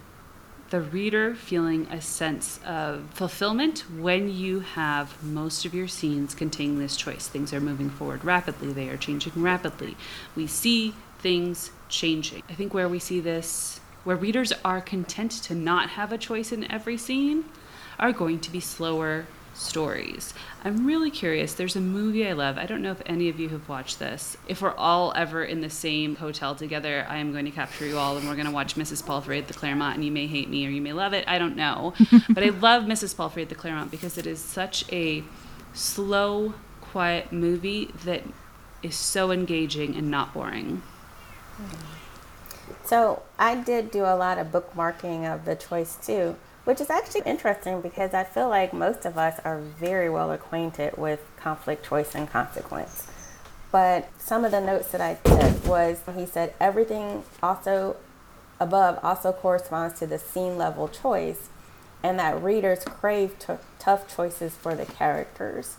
the 0.70 0.80
reader 0.80 1.36
feeling 1.36 1.88
a 1.88 2.00
sense 2.00 2.60
of 2.66 3.04
fulfillment 3.14 3.80
when 3.98 4.30
you 4.30 4.60
have 4.60 5.22
most 5.24 5.66
of 5.66 5.74
your 5.74 5.88
scenes 5.88 6.36
containing 6.36 6.80
this 6.80 6.96
choice. 6.96 7.28
Things 7.28 7.54
are 7.54 7.60
moving 7.60 7.90
forward 7.90 8.24
rapidly, 8.24 8.72
they 8.72 8.88
are 8.90 8.98
changing 8.98 9.34
rapidly. 9.36 9.98
We 10.36 10.48
see 10.48 10.94
things 11.20 11.72
changing. 11.90 12.44
I 12.50 12.54
think 12.54 12.74
where 12.74 12.90
we 12.90 13.00
see 13.00 13.20
this, 13.20 13.80
where 14.04 14.16
readers 14.16 14.54
are 14.64 14.82
content 14.82 15.32
to 15.44 15.56
not 15.56 15.92
have 15.92 16.12
a 16.12 16.18
choice 16.18 16.52
in 16.52 16.70
every 16.72 16.98
scene, 16.98 17.46
are 18.00 18.12
going 18.12 18.40
to 18.40 18.52
be 18.52 18.60
slower 18.60 19.26
stories. 19.54 20.34
I'm 20.64 20.86
really 20.86 21.12
curious. 21.12 21.54
There's 21.54 21.76
a 21.76 21.82
movie 21.82 22.26
I 22.28 22.34
love. 22.34 22.58
I 22.58 22.66
don't 22.66 22.82
know 22.82 22.92
if 22.92 23.02
any 23.06 23.30
of 23.30 23.40
you 23.40 23.50
have 23.50 23.68
watched 23.68 24.00
this. 24.00 24.38
If 24.48 24.62
we're 24.62 24.76
all 24.76 25.12
ever 25.16 25.44
in 25.44 25.62
the 25.62 25.70
same 25.70 26.16
hotel 26.16 26.56
together, 26.56 27.06
I 27.10 27.18
am 27.18 27.32
going 27.32 27.46
to 27.46 27.52
capture 27.52 27.86
you 27.86 27.98
all 27.98 28.18
and 28.18 28.28
we're 28.28 28.36
going 28.36 28.48
to 28.48 28.54
watch 28.54 28.76
Mrs. 28.76 29.06
Palfrey 29.06 29.38
at 29.38 29.48
the 29.48 29.54
Claremont 29.54 29.96
and 29.96 30.06
you 30.06 30.12
may 30.12 30.28
hate 30.28 30.50
me 30.50 30.66
or 30.66 30.70
you 30.70 30.82
may 30.82 30.94
love 30.94 31.14
it. 31.14 31.26
I 31.28 31.38
don't 31.38 31.56
know. 31.56 31.94
but 32.30 32.44
I 32.44 32.50
love 32.50 32.84
Mrs. 32.84 33.16
Palfrey 33.16 33.44
at 33.44 33.50
the 33.50 33.56
Claremont 33.56 33.92
because 33.92 34.18
it 34.18 34.26
is 34.26 34.40
such 34.40 34.90
a 34.92 35.24
slow, 35.74 36.54
quiet 36.80 37.32
movie 37.32 37.92
that 38.06 38.24
is 38.82 38.96
so 38.96 39.32
engaging 39.32 39.96
and 39.96 40.10
not 40.10 40.34
boring. 40.34 40.82
So 42.84 43.24
I 43.38 43.56
did 43.56 43.92
do 43.92 44.04
a 44.04 44.16
lot 44.16 44.38
of 44.38 44.48
bookmarking 44.48 45.32
of 45.32 45.46
the 45.46 45.56
choice 45.56 45.96
too 45.96 46.36
which 46.70 46.80
is 46.80 46.92
actually 46.92 47.22
interesting 47.26 47.82
because 47.82 48.14
I 48.14 48.24
feel 48.24 48.48
like 48.48 48.74
most 48.74 49.04
of 49.04 49.18
us 49.18 49.40
are 49.44 49.58
very 49.58 50.08
well 50.08 50.32
acquainted 50.32 50.96
with 51.00 51.20
conflict, 51.36 51.84
choice, 51.84 52.14
and 52.14 52.30
consequence. 52.30 53.08
But 53.72 54.08
some 54.20 54.46
of 54.46 54.52
the 54.52 54.62
notes 54.62 54.90
that 54.92 55.02
I 55.02 55.16
took 55.16 55.66
was 55.66 56.00
he 56.16 56.28
said 56.28 56.54
everything 56.60 57.24
also 57.42 57.96
above 58.60 59.00
also 59.02 59.32
corresponds 59.32 59.98
to 59.98 60.06
the 60.06 60.20
scene 60.20 60.60
level 60.60 60.88
choice, 60.88 61.50
and 62.04 62.20
that 62.20 62.40
readers 62.40 62.84
crave 62.84 63.40
t- 63.40 63.54
tough 63.80 64.14
choices 64.16 64.54
for 64.54 64.76
the 64.76 64.86
characters. 64.86 65.78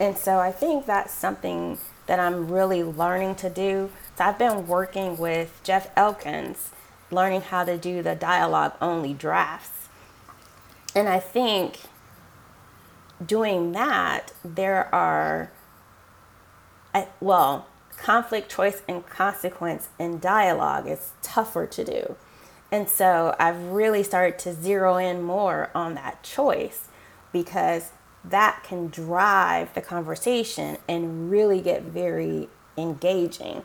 And 0.00 0.16
so 0.16 0.38
I 0.38 0.50
think 0.50 0.86
that's 0.86 1.12
something 1.12 1.78
that 2.12 2.20
I'm 2.20 2.52
really 2.52 2.82
learning 2.82 3.36
to 3.36 3.48
do. 3.48 3.88
So 4.18 4.24
I've 4.24 4.38
been 4.38 4.66
working 4.66 5.16
with 5.16 5.58
Jeff 5.64 5.88
Elkins, 5.96 6.68
learning 7.10 7.40
how 7.40 7.64
to 7.64 7.78
do 7.78 8.02
the 8.02 8.14
dialogue 8.14 8.74
only 8.82 9.14
drafts. 9.14 9.88
And 10.94 11.08
I 11.08 11.18
think 11.18 11.78
doing 13.24 13.72
that, 13.72 14.34
there 14.44 14.94
are, 14.94 15.52
well, 17.18 17.66
conflict, 17.96 18.50
choice, 18.50 18.82
and 18.86 19.06
consequence 19.06 19.88
in 19.98 20.18
dialogue 20.18 20.86
is 20.86 21.12
tougher 21.22 21.66
to 21.66 21.82
do. 21.82 22.16
And 22.70 22.90
so 22.90 23.34
I've 23.38 23.70
really 23.70 24.02
started 24.02 24.38
to 24.40 24.52
zero 24.52 24.98
in 24.98 25.22
more 25.22 25.70
on 25.74 25.94
that 25.94 26.22
choice 26.22 26.88
because 27.32 27.92
that 28.24 28.62
can 28.62 28.88
drive 28.88 29.74
the 29.74 29.80
conversation 29.80 30.78
and 30.88 31.30
really 31.30 31.60
get 31.60 31.82
very 31.82 32.48
engaging. 32.76 33.62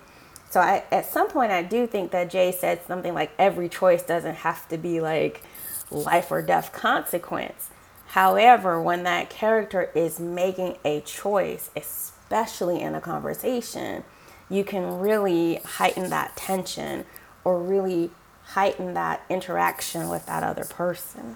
So 0.49 0.59
I, 0.59 0.83
at 0.91 1.05
some 1.05 1.29
point, 1.29 1.51
I 1.51 1.61
do 1.61 1.85
think 1.87 2.11
that 2.11 2.29
Jay 2.29 2.51
said 2.51 2.81
something 2.87 3.13
like 3.13 3.31
every 3.37 3.69
choice 3.69 4.03
doesn't 4.03 4.35
have 4.35 4.67
to 4.69 4.77
be 4.77 5.01
like 5.01 5.43
life 5.91 6.31
or 6.31 6.41
death 6.41 6.71
consequence. 6.71 7.69
However, 8.07 8.81
when 8.81 9.03
that 9.03 9.29
character 9.29 9.91
is 9.93 10.19
making 10.19 10.77
a 10.85 11.01
choice, 11.01 11.69
especially 11.75 12.81
in 12.81 12.95
a 12.95 13.01
conversation, 13.01 14.03
you 14.49 14.63
can 14.63 14.99
really 14.99 15.55
heighten 15.57 16.09
that 16.09 16.35
tension 16.37 17.05
or 17.43 17.61
really 17.61 18.11
heighten 18.43 18.93
that 18.93 19.23
interaction 19.29 20.07
with 20.07 20.25
that 20.25 20.41
other 20.41 20.63
person. 20.63 21.35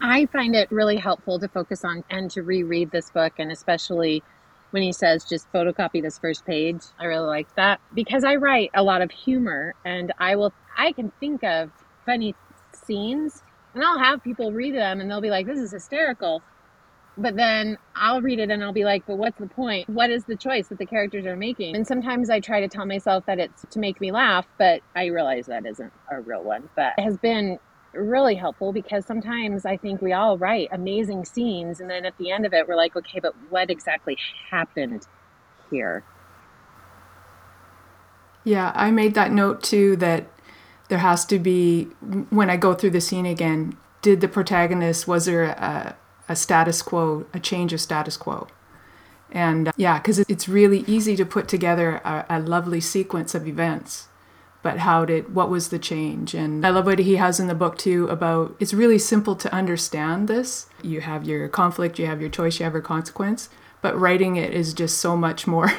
I 0.00 0.26
find 0.26 0.54
it 0.54 0.70
really 0.70 0.96
helpful 0.96 1.38
to 1.38 1.48
focus 1.48 1.84
on 1.84 2.04
and 2.10 2.30
to 2.32 2.42
reread 2.42 2.90
this 2.90 3.10
book, 3.10 3.34
and 3.38 3.50
especially 3.50 4.22
when 4.70 4.82
he 4.82 4.92
says 4.92 5.24
just 5.24 5.50
photocopy 5.52 6.02
this 6.02 6.18
first 6.18 6.44
page. 6.44 6.82
I 6.98 7.06
really 7.06 7.26
like 7.26 7.54
that 7.56 7.80
because 7.94 8.24
I 8.24 8.36
write 8.36 8.70
a 8.74 8.82
lot 8.82 9.02
of 9.02 9.10
humor, 9.10 9.74
and 9.84 10.12
I 10.18 10.36
will 10.36 10.52
I 10.76 10.92
can 10.92 11.12
think 11.20 11.44
of 11.44 11.70
funny 12.04 12.34
scenes, 12.72 13.42
and 13.74 13.82
I'll 13.84 13.98
have 13.98 14.22
people 14.22 14.52
read 14.52 14.74
them, 14.74 15.00
and 15.00 15.10
they'll 15.10 15.20
be 15.20 15.30
like, 15.30 15.46
"This 15.46 15.58
is 15.58 15.72
hysterical," 15.72 16.42
but 17.18 17.36
then 17.36 17.78
I'll 17.94 18.20
read 18.20 18.38
it 18.38 18.50
and 18.50 18.62
I'll 18.62 18.72
be 18.72 18.84
like, 18.84 19.06
but 19.06 19.16
what's 19.16 19.38
the 19.38 19.46
point? 19.46 19.88
What 19.88 20.10
is 20.10 20.24
the 20.24 20.36
choice 20.36 20.68
that 20.68 20.78
the 20.78 20.86
characters 20.86 21.24
are 21.24 21.36
making? 21.36 21.74
And 21.74 21.86
sometimes 21.86 22.28
I 22.28 22.40
try 22.40 22.60
to 22.60 22.68
tell 22.68 22.86
myself 22.86 23.24
that 23.26 23.38
it's 23.38 23.64
to 23.70 23.78
make 23.78 24.00
me 24.00 24.12
laugh, 24.12 24.46
but 24.58 24.82
I 24.94 25.06
realize 25.06 25.46
that 25.46 25.66
isn't 25.66 25.92
a 26.10 26.20
real 26.20 26.42
one. 26.42 26.68
But 26.76 26.92
it 26.98 27.02
has 27.02 27.16
been 27.16 27.58
really 27.96 28.34
helpful 28.34 28.72
because 28.72 29.04
sometimes 29.06 29.64
I 29.64 29.76
think 29.76 30.00
we 30.00 30.12
all 30.12 30.38
write 30.38 30.68
amazing 30.72 31.24
scenes 31.24 31.80
and 31.80 31.90
then 31.90 32.04
at 32.04 32.16
the 32.18 32.30
end 32.30 32.46
of 32.46 32.52
it 32.52 32.68
we're 32.68 32.76
like, 32.76 32.96
okay, 32.96 33.20
but 33.20 33.34
what 33.50 33.70
exactly 33.70 34.16
happened 34.50 35.06
here? 35.70 36.04
Yeah, 38.44 38.72
I 38.74 38.90
made 38.90 39.14
that 39.14 39.32
note 39.32 39.62
too 39.62 39.96
that 39.96 40.26
there 40.88 40.98
has 40.98 41.24
to 41.26 41.38
be 41.38 41.84
when 42.30 42.48
I 42.48 42.56
go 42.56 42.74
through 42.74 42.90
the 42.90 43.00
scene 43.00 43.26
again, 43.26 43.76
did 44.02 44.20
the 44.20 44.28
protagonist 44.28 45.08
was 45.08 45.24
there 45.24 45.44
a, 45.44 45.96
a 46.28 46.36
status 46.36 46.80
quo, 46.82 47.26
a 47.34 47.40
change 47.40 47.72
of 47.72 47.80
status 47.80 48.16
quo? 48.16 48.46
And 49.32 49.68
uh, 49.68 49.72
yeah, 49.76 49.98
because 49.98 50.20
it's 50.20 50.48
really 50.48 50.84
easy 50.86 51.16
to 51.16 51.26
put 51.26 51.48
together 51.48 51.96
a, 52.04 52.24
a 52.28 52.38
lovely 52.38 52.80
sequence 52.80 53.34
of 53.34 53.48
events 53.48 54.06
but 54.66 54.78
how 54.78 55.04
did 55.04 55.32
what 55.32 55.48
was 55.48 55.68
the 55.68 55.78
change? 55.78 56.34
And 56.34 56.66
i 56.66 56.70
love 56.70 56.86
what 56.86 56.98
he 56.98 57.14
has 57.14 57.38
in 57.38 57.46
the 57.46 57.54
book 57.54 57.78
too 57.78 58.08
about 58.08 58.56
it's 58.58 58.74
really 58.74 58.98
simple 58.98 59.36
to 59.36 59.54
understand 59.54 60.26
this. 60.26 60.66
You 60.82 61.02
have 61.02 61.24
your 61.24 61.46
conflict 61.46 62.00
you 62.00 62.06
have 62.06 62.20
your 62.20 62.30
choice 62.30 62.58
you 62.58 62.64
have 62.64 62.72
your 62.72 62.82
consequence 62.82 63.48
but 63.80 63.96
writing 63.96 64.34
it 64.34 64.52
is 64.52 64.74
just 64.74 64.98
so 64.98 65.16
much 65.16 65.46
more. 65.46 65.72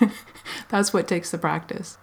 That's 0.70 0.92
what 0.92 1.06
takes 1.06 1.30
the 1.30 1.38
practice. 1.38 1.98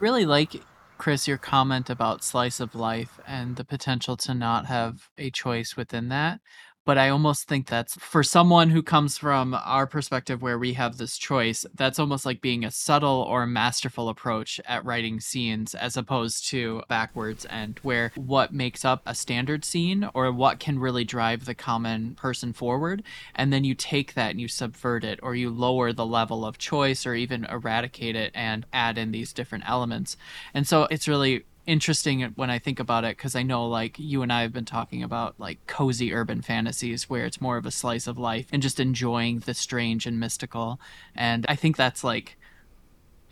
Really 0.00 0.26
like 0.26 0.60
chris 0.96 1.28
your 1.28 1.38
comment 1.38 1.88
about 1.88 2.24
slice 2.24 2.58
of 2.58 2.74
life 2.74 3.20
and 3.28 3.54
the 3.54 3.64
potential 3.64 4.16
to 4.16 4.34
not 4.34 4.66
have 4.66 5.08
a 5.18 5.30
choice 5.30 5.76
within 5.76 6.08
that 6.08 6.40
but 6.88 6.96
I 6.96 7.10
almost 7.10 7.46
think 7.46 7.66
that's 7.66 7.96
for 7.96 8.22
someone 8.22 8.70
who 8.70 8.82
comes 8.82 9.18
from 9.18 9.52
our 9.52 9.86
perspective 9.86 10.40
where 10.40 10.58
we 10.58 10.72
have 10.72 10.96
this 10.96 11.18
choice, 11.18 11.66
that's 11.74 11.98
almost 11.98 12.24
like 12.24 12.40
being 12.40 12.64
a 12.64 12.70
subtle 12.70 13.26
or 13.28 13.44
masterful 13.44 14.08
approach 14.08 14.58
at 14.64 14.86
writing 14.86 15.20
scenes 15.20 15.74
as 15.74 15.98
opposed 15.98 16.48
to 16.48 16.82
backwards 16.88 17.44
and 17.44 17.78
where 17.82 18.10
what 18.14 18.54
makes 18.54 18.86
up 18.86 19.02
a 19.04 19.14
standard 19.14 19.66
scene 19.66 20.08
or 20.14 20.32
what 20.32 20.60
can 20.60 20.78
really 20.78 21.04
drive 21.04 21.44
the 21.44 21.54
common 21.54 22.14
person 22.14 22.54
forward. 22.54 23.02
And 23.34 23.52
then 23.52 23.64
you 23.64 23.74
take 23.74 24.14
that 24.14 24.30
and 24.30 24.40
you 24.40 24.48
subvert 24.48 25.04
it 25.04 25.20
or 25.22 25.34
you 25.34 25.50
lower 25.50 25.92
the 25.92 26.06
level 26.06 26.46
of 26.46 26.56
choice 26.56 27.04
or 27.04 27.14
even 27.14 27.44
eradicate 27.44 28.16
it 28.16 28.32
and 28.34 28.64
add 28.72 28.96
in 28.96 29.12
these 29.12 29.34
different 29.34 29.68
elements. 29.68 30.16
And 30.54 30.66
so 30.66 30.88
it's 30.90 31.06
really 31.06 31.44
interesting 31.68 32.22
when 32.34 32.48
I 32.50 32.58
think 32.58 32.80
about 32.80 33.04
it 33.04 33.16
because 33.16 33.36
I 33.36 33.42
know 33.42 33.68
like 33.68 33.98
you 33.98 34.22
and 34.22 34.32
I 34.32 34.40
have 34.40 34.54
been 34.54 34.64
talking 34.64 35.02
about 35.02 35.34
like 35.38 35.64
cozy 35.66 36.14
urban 36.14 36.40
fantasies 36.40 37.10
where 37.10 37.26
it's 37.26 37.42
more 37.42 37.58
of 37.58 37.66
a 37.66 37.70
slice 37.70 38.06
of 38.06 38.18
life 38.18 38.46
and 38.50 38.62
just 38.62 38.80
enjoying 38.80 39.40
the 39.40 39.52
strange 39.52 40.06
and 40.06 40.18
mystical. 40.18 40.80
And 41.14 41.44
I 41.46 41.56
think 41.56 41.76
that's 41.76 42.02
like 42.02 42.38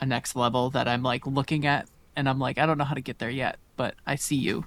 a 0.03 0.07
next 0.07 0.37
level 0.37 0.69
that 0.71 0.87
I'm 0.87 1.03
like 1.03 1.27
looking 1.27 1.67
at 1.67 1.89
and 2.15 2.29
I'm 2.29 2.39
like, 2.39 2.59
I 2.59 2.67
don't 2.67 2.77
know 2.77 2.85
how 2.85 2.95
to 2.95 3.01
get 3.01 3.19
there 3.19 3.31
yet, 3.31 3.59
but 3.75 3.95
I 4.07 4.17
see 4.17 4.37
you. 4.37 4.67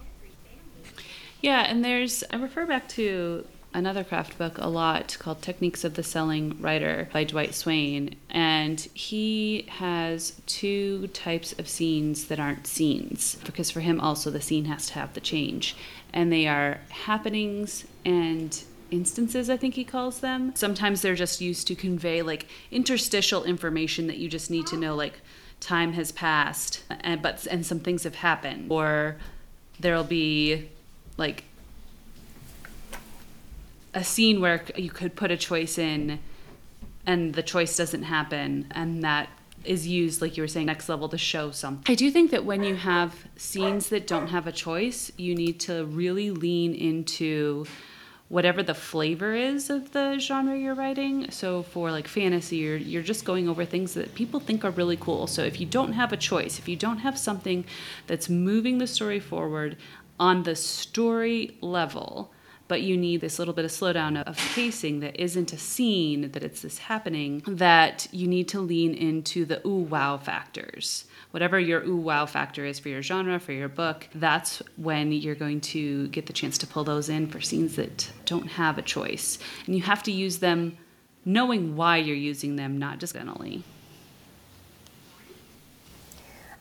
Yeah, 1.41 1.61
and 1.61 1.85
there's 1.85 2.23
I 2.31 2.37
refer 2.37 2.65
back 2.65 2.89
to 2.89 3.45
another 3.73 4.03
craft 4.03 4.37
book 4.37 4.57
a 4.57 4.67
lot 4.67 5.17
called 5.19 5.41
Techniques 5.41 5.83
of 5.83 5.93
the 5.93 6.03
Selling 6.03 6.59
Writer 6.61 7.09
by 7.13 7.23
Dwight 7.23 7.53
Swain. 7.53 8.15
And 8.29 8.79
he 8.93 9.65
has 9.69 10.41
two 10.45 11.07
types 11.07 11.53
of 11.59 11.69
scenes 11.69 12.25
that 12.25 12.39
aren't 12.39 12.67
scenes, 12.67 13.37
because 13.45 13.69
for 13.69 13.81
him 13.81 13.99
also 13.99 14.29
the 14.29 14.41
scene 14.41 14.65
has 14.65 14.87
to 14.87 14.93
have 14.95 15.13
the 15.13 15.21
change. 15.21 15.75
And 16.13 16.31
they 16.31 16.47
are 16.47 16.79
happenings 16.89 17.85
and 18.03 18.63
instances, 18.91 19.49
I 19.49 19.57
think 19.57 19.75
he 19.75 19.83
calls 19.83 20.19
them. 20.19 20.55
Sometimes 20.55 21.01
they're 21.01 21.15
just 21.15 21.41
used 21.41 21.67
to 21.67 21.75
convey 21.75 22.21
like 22.21 22.47
interstitial 22.71 23.43
information 23.43 24.07
that 24.07 24.17
you 24.17 24.29
just 24.29 24.49
need 24.49 24.65
to 24.67 24.77
know, 24.77 24.95
like 24.95 25.21
time 25.59 25.93
has 25.93 26.11
passed 26.11 26.83
and 26.89 27.21
but 27.21 27.45
and 27.47 27.65
some 27.65 27.79
things 27.79 28.03
have 28.03 28.15
happened. 28.15 28.71
Or 28.71 29.17
there'll 29.79 30.03
be 30.03 30.69
like 31.17 31.43
a 33.93 34.03
scene 34.03 34.41
where 34.41 34.63
you 34.75 34.89
could 34.89 35.15
put 35.15 35.31
a 35.31 35.37
choice 35.37 35.77
in 35.77 36.19
and 37.05 37.33
the 37.33 37.43
choice 37.43 37.75
doesn't 37.75 38.03
happen 38.03 38.67
and 38.71 39.03
that 39.03 39.29
is 39.65 39.87
used 39.87 40.21
like 40.21 40.37
you 40.37 40.43
were 40.43 40.47
saying 40.47 40.65
next 40.65 40.87
level 40.87 41.09
to 41.09 41.17
show 41.17 41.51
something. 41.51 41.91
I 41.91 41.95
do 41.95 42.11
think 42.11 42.31
that 42.31 42.45
when 42.45 42.63
you 42.63 42.75
have 42.75 43.27
scenes 43.35 43.89
that 43.89 44.07
don't 44.07 44.27
have 44.27 44.47
a 44.47 44.51
choice, 44.51 45.11
you 45.17 45.35
need 45.35 45.59
to 45.61 45.85
really 45.85 46.31
lean 46.31 46.73
into 46.73 47.65
whatever 48.29 48.61
the 48.61 48.75
flavor 48.75 49.33
is 49.33 49.69
of 49.69 49.91
the 49.91 50.17
genre 50.19 50.57
you're 50.57 50.75
writing. 50.75 51.29
So 51.31 51.63
for 51.63 51.91
like 51.91 52.07
fantasy, 52.07 52.57
you're 52.57 52.77
you're 52.77 53.03
just 53.03 53.25
going 53.25 53.49
over 53.49 53.65
things 53.65 53.95
that 53.95 54.13
people 54.15 54.39
think 54.39 54.63
are 54.63 54.71
really 54.71 54.97
cool. 54.97 55.27
So 55.27 55.43
if 55.43 55.59
you 55.59 55.65
don't 55.65 55.93
have 55.93 56.13
a 56.13 56.17
choice, 56.17 56.59
if 56.59 56.69
you 56.69 56.75
don't 56.75 56.99
have 56.99 57.17
something 57.17 57.65
that's 58.07 58.29
moving 58.29 58.77
the 58.77 58.87
story 58.87 59.19
forward 59.19 59.77
on 60.19 60.43
the 60.43 60.55
story 60.55 61.57
level, 61.61 62.31
but 62.69 62.83
you 62.83 62.95
need 62.95 63.19
this 63.19 63.39
little 63.39 63.53
bit 63.53 63.65
of 63.65 63.71
slowdown 63.71 64.23
of 64.23 64.37
pacing 64.55 65.01
that 65.01 65.19
isn't 65.19 65.51
a 65.51 65.57
scene, 65.57 66.31
that 66.31 66.43
it's 66.43 66.61
this 66.61 66.77
happening, 66.77 67.43
that 67.45 68.07
you 68.11 68.27
need 68.27 68.47
to 68.47 68.61
lean 68.61 68.93
into 68.93 69.43
the 69.43 69.67
ooh 69.67 69.81
wow 69.81 70.17
factors. 70.17 71.03
Whatever 71.31 71.59
your 71.59 71.83
ooh 71.83 71.97
wow 71.97 72.25
factor 72.25 72.63
is 72.63 72.79
for 72.79 72.89
your 72.89 73.01
genre, 73.01 73.39
for 73.39 73.51
your 73.51 73.67
book, 73.67 74.07
that's 74.15 74.61
when 74.77 75.11
you're 75.11 75.35
going 75.35 75.59
to 75.61 76.07
get 76.09 76.27
the 76.27 76.33
chance 76.33 76.57
to 76.59 76.67
pull 76.67 76.83
those 76.83 77.09
in 77.09 77.27
for 77.27 77.41
scenes 77.41 77.75
that 77.75 78.11
don't 78.25 78.47
have 78.47 78.77
a 78.77 78.83
choice. 78.83 79.39
And 79.65 79.75
you 79.75 79.81
have 79.81 80.03
to 80.03 80.11
use 80.11 80.37
them 80.37 80.77
knowing 81.25 81.75
why 81.75 81.97
you're 81.97 82.15
using 82.15 82.55
them, 82.55 82.77
not 82.77 82.99
just 82.99 83.13
generally. 83.13 83.63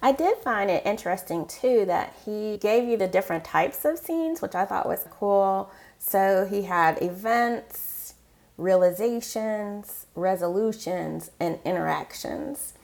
I 0.01 0.13
did 0.13 0.39
find 0.39 0.71
it 0.71 0.87
interesting 0.87 1.47
too 1.47 1.85
that 1.87 2.15
he 2.25 2.57
gave 2.59 2.89
you 2.89 2.97
the 2.97 3.09
different 3.09 3.45
types 3.45 3.85
of 3.85 3.99
scenes, 3.99 4.41
which 4.41 4.55
I 4.55 4.65
thought 4.65 4.87
was 4.87 5.05
cool. 5.11 5.71
So 5.99 6.47
he 6.49 6.63
had 6.63 7.03
events, 7.03 8.15
realizations, 8.57 10.07
resolutions, 10.15 11.31
and 11.41 11.59
interactions. 11.65 12.75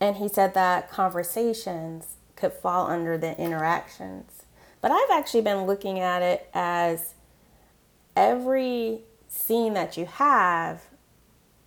And 0.00 0.16
he 0.16 0.28
said 0.28 0.54
that 0.54 0.90
conversations 0.90 2.16
could 2.34 2.52
fall 2.52 2.88
under 2.88 3.16
the 3.16 3.38
interactions. 3.40 4.42
But 4.80 4.90
I've 4.90 5.10
actually 5.10 5.42
been 5.42 5.66
looking 5.66 6.00
at 6.00 6.22
it 6.22 6.48
as 6.52 7.14
every 8.16 9.00
scene 9.28 9.74
that 9.74 9.96
you 9.96 10.06
have 10.06 10.82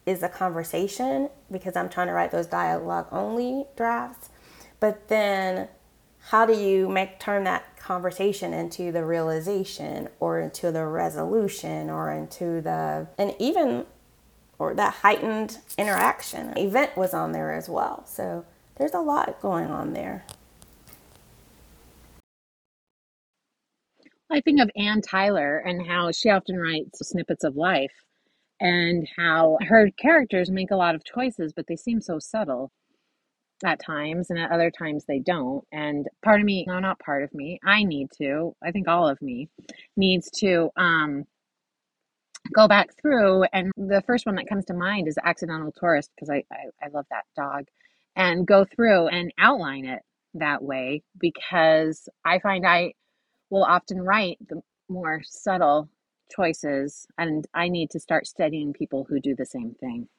is 0.05 0.21
a 0.21 0.29
conversation 0.29 1.29
because 1.51 1.75
I'm 1.75 1.89
trying 1.89 2.07
to 2.07 2.13
write 2.13 2.31
those 2.31 2.47
dialogue 2.47 3.07
only 3.11 3.65
drafts. 3.75 4.29
But 4.79 5.07
then 5.07 5.69
how 6.19 6.45
do 6.45 6.53
you 6.53 6.89
make 6.89 7.19
turn 7.19 7.43
that 7.45 7.77
conversation 7.77 8.53
into 8.53 8.91
the 8.91 9.05
realization 9.05 10.09
or 10.19 10.39
into 10.39 10.71
the 10.71 10.85
resolution 10.85 11.89
or 11.89 12.11
into 12.11 12.61
the 12.61 13.07
and 13.17 13.33
even 13.39 13.85
or 14.59 14.73
that 14.73 14.93
heightened 14.95 15.59
interaction 15.77 16.57
event 16.57 16.97
was 16.97 17.13
on 17.13 17.31
there 17.31 17.53
as 17.53 17.69
well. 17.69 18.05
So 18.05 18.45
there's 18.75 18.93
a 18.93 18.99
lot 18.99 19.39
going 19.41 19.67
on 19.67 19.93
there. 19.93 20.25
I 24.29 24.41
think 24.41 24.59
of 24.59 24.69
Anne 24.75 25.01
Tyler 25.01 25.59
and 25.59 25.87
how 25.87 26.11
she 26.11 26.29
often 26.29 26.57
writes 26.57 26.99
snippets 27.07 27.45
of 27.45 27.55
life 27.55 27.93
and 28.59 29.07
how 29.15 29.57
her 29.61 29.89
characters 29.97 30.51
make 30.51 30.71
a 30.71 30.75
lot 30.75 30.95
of 30.95 31.05
choices, 31.05 31.53
but 31.55 31.67
they 31.67 31.77
seem 31.77 32.01
so 32.01 32.19
subtle 32.19 32.71
at 33.65 33.79
times, 33.79 34.29
and 34.29 34.39
at 34.39 34.51
other 34.51 34.71
times 34.71 35.05
they 35.05 35.19
don't. 35.19 35.63
And 35.71 36.07
part 36.23 36.39
of 36.39 36.45
me, 36.45 36.65
no, 36.67 36.79
not 36.79 36.99
part 36.99 37.23
of 37.23 37.33
me, 37.33 37.59
I 37.65 37.83
need 37.83 38.09
to, 38.21 38.55
I 38.63 38.71
think 38.71 38.87
all 38.87 39.07
of 39.07 39.21
me 39.21 39.49
needs 39.95 40.29
to 40.39 40.69
um, 40.77 41.25
go 42.53 42.67
back 42.67 42.89
through. 43.01 43.43
And 43.53 43.71
the 43.75 44.03
first 44.05 44.25
one 44.25 44.35
that 44.35 44.49
comes 44.49 44.65
to 44.65 44.73
mind 44.73 45.07
is 45.07 45.17
Accidental 45.23 45.71
Tourist, 45.71 46.11
because 46.15 46.29
I, 46.29 46.43
I, 46.51 46.85
I 46.85 46.89
love 46.93 47.05
that 47.09 47.25
dog, 47.35 47.65
and 48.15 48.47
go 48.47 48.65
through 48.65 49.07
and 49.07 49.33
outline 49.39 49.85
it 49.85 50.01
that 50.33 50.61
way 50.61 51.03
because 51.19 52.09
I 52.23 52.39
find 52.39 52.65
I 52.65 52.93
will 53.49 53.63
often 53.63 54.01
write 54.01 54.37
the 54.47 54.61
more 54.89 55.21
subtle 55.23 55.89
choices, 56.35 57.07
and 57.17 57.45
I 57.53 57.69
need 57.69 57.89
to 57.91 57.99
start 57.99 58.27
studying 58.27 58.73
people 58.73 59.05
who 59.07 59.19
do 59.19 59.35
the 59.35 59.45
same 59.45 59.75
thing. 59.79 60.09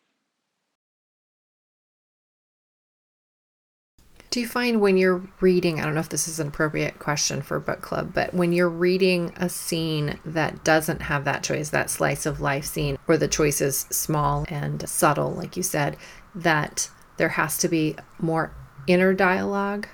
Do 4.31 4.41
you 4.41 4.47
find 4.47 4.81
when 4.81 4.99
you're 4.99 5.23
reading, 5.41 5.81
I 5.81 5.85
don't 5.85 5.95
know 5.95 6.01
if 6.01 6.11
this 6.11 6.29
is 6.29 6.39
an 6.39 6.49
appropriate 6.49 6.99
question 6.99 7.41
for 7.41 7.59
book 7.59 7.81
club, 7.81 8.13
but 8.13 8.35
when 8.35 8.53
you're 8.53 8.69
reading 8.69 9.33
a 9.37 9.49
scene 9.49 10.19
that 10.25 10.63
doesn't 10.65 11.03
have 11.03 11.25
that 11.25 11.43
choice, 11.43 11.71
that 11.71 11.89
slice 11.89 12.27
of 12.27 12.39
life 12.41 12.67
scene, 12.67 12.99
or 13.07 13.17
the 13.17 13.27
choice 13.27 13.63
is 13.63 13.87
small 13.91 14.45
and 14.49 14.87
subtle, 14.87 15.31
like 15.31 15.57
you 15.57 15.63
said, 15.63 15.97
that 16.35 16.91
there 17.17 17.31
has 17.31 17.57
to 17.59 17.69
be 17.69 17.97
more 18.19 18.53
inner 18.87 19.15
dialogue 19.15 19.89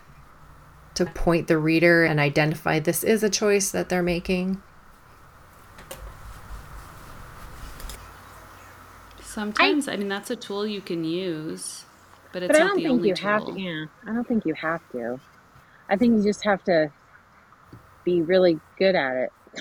to 0.95 1.07
point 1.07 1.47
the 1.47 1.59
reader 1.59 2.05
and 2.05 2.19
identify 2.19 2.81
this 2.81 3.05
is 3.05 3.23
a 3.23 3.31
choice 3.31 3.71
that 3.71 3.89
they're 3.89 4.03
making? 4.03 4.61
Sometimes, 9.21 9.89
I, 9.89 9.93
I 9.93 9.97
mean, 9.97 10.09
that's 10.09 10.31
a 10.31 10.37
tool 10.37 10.67
you 10.67 10.81
can 10.81 11.05
use, 11.05 11.85
but 12.35 12.43
it's 12.43 12.53
but 12.53 12.57
I 12.61 12.67
don't 12.67 12.77
the 12.77 12.83
think 12.83 12.93
only 12.93 13.09
you 13.09 13.15
tool. 13.15 13.29
have 13.31 13.47
to. 13.47 13.59
Yeah, 13.61 13.87
I 14.07 14.13
don't 14.13 14.29
think 14.29 14.45
you 14.45 14.53
have 14.55 14.83
to. 14.93 15.19
I 15.89 15.97
think 15.97 16.17
you 16.19 16.23
just 16.23 16.45
have 16.45 16.63
to 16.65 16.91
be 18.05 18.21
really 18.21 18.61
good 18.79 18.95
at 18.95 19.17
it. 19.17 19.33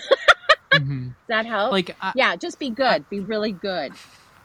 Mhm. 0.74 1.10
Does 1.10 1.14
that 1.28 1.46
help? 1.46 1.72
Like, 1.72 1.96
I- 2.02 2.14
yeah, 2.16 2.36
just 2.36 2.58
be 2.58 2.72
good. 2.72 3.08
Be 3.08 3.20
really 3.20 3.52
good. 3.52 3.94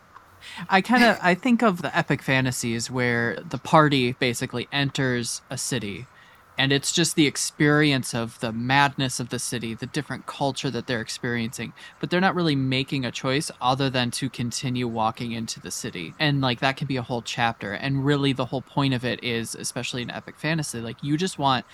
I 0.68 0.82
kind 0.82 1.02
of 1.02 1.18
I 1.22 1.34
think 1.34 1.62
of 1.62 1.80
the 1.80 1.96
epic 1.96 2.20
fantasies 2.20 2.90
where 2.90 3.36
the 3.36 3.56
party 3.56 4.12
basically 4.12 4.68
enters 4.70 5.40
a 5.48 5.56
city 5.56 6.06
and 6.58 6.72
it's 6.72 6.92
just 6.92 7.14
the 7.14 7.26
experience 7.26 8.14
of 8.14 8.40
the 8.40 8.52
madness 8.52 9.20
of 9.20 9.28
the 9.28 9.38
city, 9.38 9.74
the 9.74 9.86
different 9.86 10.26
culture 10.26 10.70
that 10.70 10.88
they're 10.88 11.00
experiencing, 11.00 11.72
but 12.00 12.10
they're 12.10 12.20
not 12.20 12.34
really 12.34 12.56
making 12.56 13.04
a 13.04 13.12
choice 13.12 13.50
other 13.60 13.88
than 13.88 14.10
to 14.10 14.28
continue 14.28 14.88
walking 14.88 15.30
into 15.30 15.60
the 15.60 15.70
city. 15.70 16.14
And 16.18 16.40
like 16.40 16.58
that 16.58 16.76
can 16.76 16.88
be 16.88 16.96
a 16.96 17.02
whole 17.02 17.22
chapter. 17.22 17.72
And 17.72 18.04
really 18.04 18.32
the 18.32 18.46
whole 18.46 18.62
point 18.62 18.92
of 18.92 19.04
it 19.04 19.22
is 19.22 19.54
especially 19.54 20.02
in 20.02 20.10
epic 20.10 20.38
fantasy, 20.38 20.80
like 20.80 21.02
you 21.02 21.16
just 21.16 21.38
want 21.38 21.64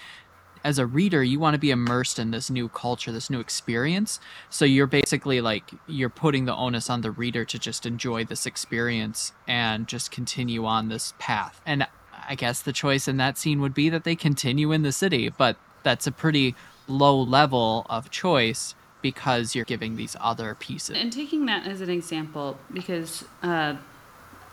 as 0.63 0.79
a 0.79 0.87
reader, 0.87 1.23
you 1.23 1.39
want 1.39 1.55
to 1.55 1.59
be 1.59 1.71
immersed 1.71 2.19
in 2.19 2.31
this 2.31 2.49
new 2.49 2.69
culture, 2.71 3.13
this 3.13 3.29
new 3.29 3.39
experience. 3.39 4.19
So 4.49 4.65
you're 4.65 4.87
basically 4.87 5.43
like 5.43 5.71
you're 5.87 6.09
putting 6.09 6.47
the 6.47 6.55
onus 6.55 6.89
on 6.89 7.03
the 7.03 7.11
reader 7.11 7.45
to 7.45 7.59
just 7.59 7.85
enjoy 7.85 8.25
this 8.25 8.47
experience 8.47 9.33
and 9.47 9.87
just 9.87 10.11
continue 10.11 10.65
on 10.65 10.89
this 10.89 11.13
path. 11.19 11.61
And 11.67 11.87
I 12.29 12.35
guess 12.35 12.63
the 12.63 12.73
choice 12.73 13.09
in 13.09 13.17
that 13.19 13.39
scene 13.39 13.61
would 13.61 13.75
be 13.75 13.89
that 13.89 14.05
they 14.05 14.17
continue 14.17 14.73
in 14.73 14.83
the 14.83 14.93
city, 14.93 15.29
but 15.29 15.57
that's 15.83 16.07
a 16.07 16.13
pretty 16.13 16.55
low 16.89 17.21
level 17.21 17.87
of 17.89 18.11
choice 18.11 18.75
because 19.03 19.55
you're 19.55 19.65
giving 19.65 19.97
these 19.97 20.17
other 20.21 20.55
pieces. 20.55 20.97
And 20.97 21.13
taking 21.13 21.47
that 21.47 21.67
as 21.67 21.81
an 21.81 21.91
example, 21.91 22.59
because 22.73 23.25
uh, 23.43 23.77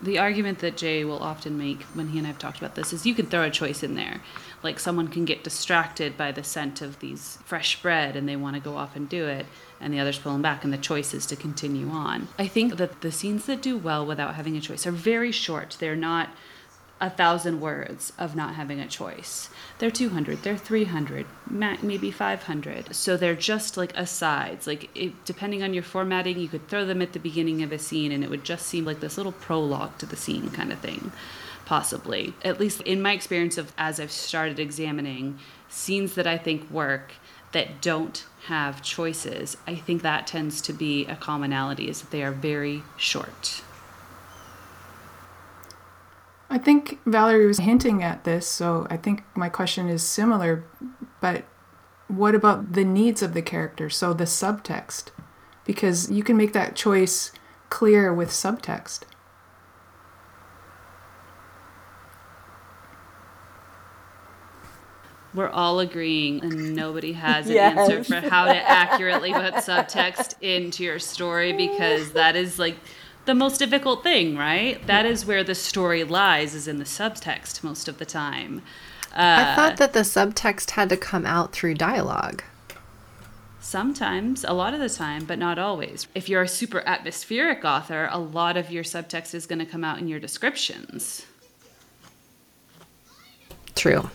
the 0.01 0.19
argument 0.19 0.59
that 0.59 0.75
Jay 0.75 1.05
will 1.05 1.21
often 1.23 1.57
make 1.57 1.83
when 1.93 2.09
he 2.09 2.17
and 2.17 2.27
I 2.27 2.31
have 2.31 2.39
talked 2.39 2.57
about 2.57 2.75
this 2.75 2.91
is 2.91 3.05
you 3.05 3.15
can 3.15 3.27
throw 3.27 3.43
a 3.43 3.49
choice 3.49 3.83
in 3.83 3.95
there. 3.95 4.21
Like 4.63 4.79
someone 4.79 5.07
can 5.07 5.25
get 5.25 5.43
distracted 5.43 6.17
by 6.17 6.31
the 6.31 6.43
scent 6.43 6.81
of 6.81 6.99
these 6.99 7.37
fresh 7.45 7.81
bread 7.81 8.15
and 8.15 8.27
they 8.27 8.35
want 8.35 8.55
to 8.55 8.61
go 8.61 8.75
off 8.75 8.95
and 8.95 9.07
do 9.07 9.25
it, 9.25 9.45
and 9.79 9.93
the 9.93 9.99
others 9.99 10.19
pull 10.19 10.33
them 10.33 10.41
back, 10.41 10.63
and 10.63 10.73
the 10.73 10.77
choice 10.77 11.13
is 11.13 11.25
to 11.27 11.35
continue 11.35 11.89
on. 11.89 12.27
I 12.37 12.47
think 12.47 12.77
that 12.77 13.01
the 13.01 13.11
scenes 13.11 13.45
that 13.45 13.61
do 13.61 13.77
well 13.77 14.05
without 14.05 14.35
having 14.35 14.57
a 14.57 14.61
choice 14.61 14.85
are 14.85 14.91
very 14.91 15.31
short. 15.31 15.77
They're 15.79 15.95
not 15.95 16.29
a 17.01 17.09
thousand 17.09 17.59
words 17.59 18.13
of 18.19 18.35
not 18.35 18.53
having 18.53 18.79
a 18.79 18.87
choice. 18.87 19.49
They're 19.79 19.89
200, 19.89 20.43
they're 20.43 20.55
300, 20.55 21.25
maybe 21.49 22.11
500. 22.11 22.95
So 22.95 23.17
they're 23.17 23.35
just 23.35 23.75
like 23.75 23.91
asides. 23.97 24.67
Like, 24.67 24.95
it, 24.95 25.25
depending 25.25 25.63
on 25.63 25.73
your 25.73 25.83
formatting, 25.83 26.39
you 26.39 26.47
could 26.47 26.67
throw 26.67 26.85
them 26.85 27.01
at 27.01 27.13
the 27.13 27.19
beginning 27.19 27.63
of 27.63 27.71
a 27.71 27.79
scene 27.79 28.11
and 28.11 28.23
it 28.23 28.29
would 28.29 28.43
just 28.43 28.67
seem 28.67 28.85
like 28.85 28.99
this 28.99 29.17
little 29.17 29.31
prologue 29.31 29.97
to 29.97 30.05
the 30.05 30.15
scene 30.15 30.51
kind 30.51 30.71
of 30.71 30.79
thing, 30.79 31.11
possibly. 31.65 32.35
At 32.45 32.59
least 32.59 32.81
in 32.81 33.01
my 33.01 33.13
experience 33.13 33.57
of 33.57 33.73
as 33.79 33.99
I've 33.99 34.11
started 34.11 34.59
examining 34.59 35.39
scenes 35.69 36.13
that 36.13 36.27
I 36.27 36.37
think 36.37 36.69
work 36.69 37.13
that 37.51 37.81
don't 37.81 38.23
have 38.45 38.83
choices, 38.83 39.57
I 39.65 39.73
think 39.75 40.03
that 40.03 40.27
tends 40.27 40.61
to 40.61 40.73
be 40.73 41.07
a 41.07 41.15
commonality 41.15 41.89
is 41.89 42.01
that 42.01 42.11
they 42.11 42.21
are 42.23 42.31
very 42.31 42.83
short. 42.95 43.63
I 46.51 46.57
think 46.57 46.99
Valerie 47.05 47.47
was 47.47 47.59
hinting 47.59 48.03
at 48.03 48.25
this, 48.25 48.45
so 48.45 48.85
I 48.89 48.97
think 48.97 49.23
my 49.35 49.47
question 49.47 49.87
is 49.87 50.03
similar, 50.03 50.65
but 51.21 51.45
what 52.09 52.35
about 52.35 52.73
the 52.73 52.83
needs 52.83 53.21
of 53.21 53.33
the 53.33 53.41
character? 53.41 53.89
So 53.89 54.13
the 54.13 54.25
subtext, 54.25 55.11
because 55.63 56.11
you 56.11 56.23
can 56.23 56.35
make 56.35 56.51
that 56.51 56.75
choice 56.75 57.31
clear 57.69 58.13
with 58.13 58.31
subtext. 58.31 59.03
We're 65.33 65.49
all 65.49 65.79
agreeing, 65.79 66.43
and 66.43 66.75
nobody 66.75 67.13
has 67.13 67.47
an 67.47 67.53
Yes. 67.55 67.77
answer 67.77 68.03
for 68.03 68.19
how 68.29 68.47
to 68.47 68.69
accurately 68.69 69.31
put 69.31 69.53
subtext 69.53 70.33
into 70.41 70.83
your 70.83 70.99
story 70.99 71.53
because 71.53 72.11
that 72.11 72.35
is 72.35 72.59
like 72.59 72.75
the 73.25 73.35
most 73.35 73.57
difficult 73.59 74.03
thing, 74.03 74.37
right? 74.37 74.85
That 74.87 75.05
is 75.05 75.25
where 75.25 75.43
the 75.43 75.55
story 75.55 76.03
lies, 76.03 76.55
is 76.55 76.67
in 76.67 76.79
the 76.79 76.85
subtext 76.85 77.63
most 77.63 77.87
of 77.87 77.97
the 77.97 78.05
time. 78.05 78.61
I 79.13 79.51
uh, 79.51 79.55
thought 79.55 79.77
that 79.77 79.93
the 79.93 80.01
subtext 80.01 80.71
had 80.71 80.89
to 80.89 80.97
come 80.97 81.25
out 81.25 81.51
through 81.51 81.75
dialogue. 81.75 82.43
Sometimes, 83.59 84.43
a 84.43 84.53
lot 84.53 84.73
of 84.73 84.79
the 84.79 84.89
time, 84.89 85.25
but 85.25 85.37
not 85.37 85.59
always. 85.59 86.07
If 86.15 86.27
you're 86.27 86.41
a 86.41 86.47
super 86.47 86.81
atmospheric 86.85 87.63
author, 87.63 88.09
a 88.11 88.17
lot 88.17 88.57
of 88.57 88.71
your 88.71 88.83
subtext 88.83 89.35
is 89.35 89.45
going 89.45 89.59
to 89.59 89.65
come 89.65 89.83
out 89.83 89.99
in 89.99 90.07
your 90.07 90.19
descriptions. 90.19 91.25
True. 93.75 94.09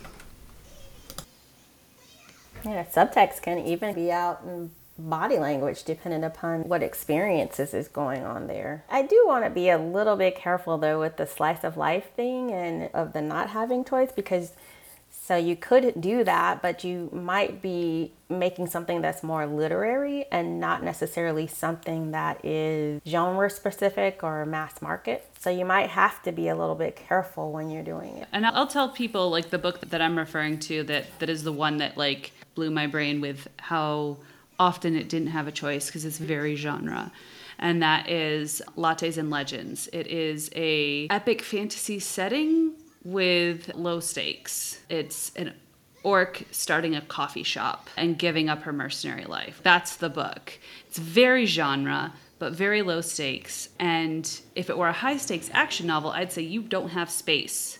Yeah, 2.64 2.84
subtext 2.84 3.42
can 3.42 3.58
even 3.58 3.94
be 3.94 4.10
out 4.10 4.42
in 4.44 4.72
body 4.98 5.38
language 5.38 5.84
dependent 5.84 6.24
upon 6.24 6.62
what 6.68 6.82
experiences 6.82 7.74
is 7.74 7.88
going 7.88 8.24
on 8.24 8.46
there. 8.46 8.84
I 8.88 9.02
do 9.02 9.24
want 9.26 9.44
to 9.44 9.50
be 9.50 9.68
a 9.68 9.78
little 9.78 10.16
bit 10.16 10.36
careful 10.36 10.78
though 10.78 11.00
with 11.00 11.16
the 11.16 11.26
slice 11.26 11.64
of 11.64 11.76
life 11.76 12.12
thing 12.14 12.50
and 12.50 12.90
of 12.94 13.12
the 13.12 13.22
not 13.22 13.50
having 13.50 13.84
choice 13.84 14.12
because 14.12 14.52
so 15.26 15.34
you 15.34 15.56
could 15.56 16.00
do 16.00 16.22
that, 16.22 16.62
but 16.62 16.84
you 16.84 17.10
might 17.12 17.60
be 17.60 18.12
making 18.28 18.68
something 18.68 19.00
that's 19.00 19.24
more 19.24 19.44
literary 19.44 20.24
and 20.30 20.60
not 20.60 20.84
necessarily 20.84 21.48
something 21.48 22.12
that 22.12 22.44
is 22.44 23.00
genre 23.04 23.50
specific 23.50 24.22
or 24.22 24.46
mass 24.46 24.80
market. 24.80 25.28
So 25.40 25.50
you 25.50 25.64
might 25.64 25.90
have 25.90 26.22
to 26.24 26.32
be 26.32 26.46
a 26.46 26.54
little 26.54 26.76
bit 26.76 26.94
careful 26.94 27.50
when 27.50 27.70
you're 27.70 27.82
doing 27.82 28.18
it. 28.18 28.28
And 28.32 28.46
I'll 28.46 28.68
tell 28.68 28.88
people 28.88 29.28
like 29.28 29.50
the 29.50 29.58
book 29.58 29.80
that 29.80 30.00
I'm 30.00 30.16
referring 30.16 30.60
to 30.60 30.84
that 30.84 31.06
that 31.18 31.28
is 31.28 31.42
the 31.42 31.52
one 31.52 31.78
that 31.78 31.96
like 31.96 32.30
blew 32.54 32.70
my 32.70 32.86
brain 32.86 33.20
with 33.20 33.48
how 33.56 34.18
often 34.58 34.96
it 34.96 35.08
didn't 35.08 35.28
have 35.28 35.46
a 35.46 35.52
choice 35.52 35.86
because 35.86 36.04
it's 36.04 36.18
very 36.18 36.56
genre. 36.56 37.12
And 37.58 37.82
that 37.82 38.08
is 38.08 38.60
Lattes 38.76 39.16
and 39.16 39.30
Legends. 39.30 39.88
It 39.92 40.06
is 40.08 40.50
a 40.54 41.08
epic 41.08 41.42
fantasy 41.42 41.98
setting 41.98 42.74
with 43.04 43.74
low 43.74 44.00
stakes. 44.00 44.80
It's 44.88 45.32
an 45.36 45.54
orc 46.02 46.44
starting 46.50 46.94
a 46.94 47.00
coffee 47.00 47.42
shop 47.42 47.88
and 47.96 48.18
giving 48.18 48.48
up 48.48 48.62
her 48.62 48.72
mercenary 48.72 49.24
life. 49.24 49.60
That's 49.62 49.96
the 49.96 50.10
book. 50.10 50.58
It's 50.86 50.98
very 50.98 51.46
genre, 51.46 52.12
but 52.38 52.52
very 52.52 52.82
low 52.82 53.00
stakes. 53.00 53.70
And 53.78 54.40
if 54.54 54.68
it 54.68 54.76
were 54.76 54.88
a 54.88 54.92
high 54.92 55.16
stakes 55.16 55.50
action 55.52 55.86
novel, 55.86 56.10
I'd 56.10 56.32
say 56.32 56.42
you 56.42 56.62
don't 56.62 56.90
have 56.90 57.10
space 57.10 57.78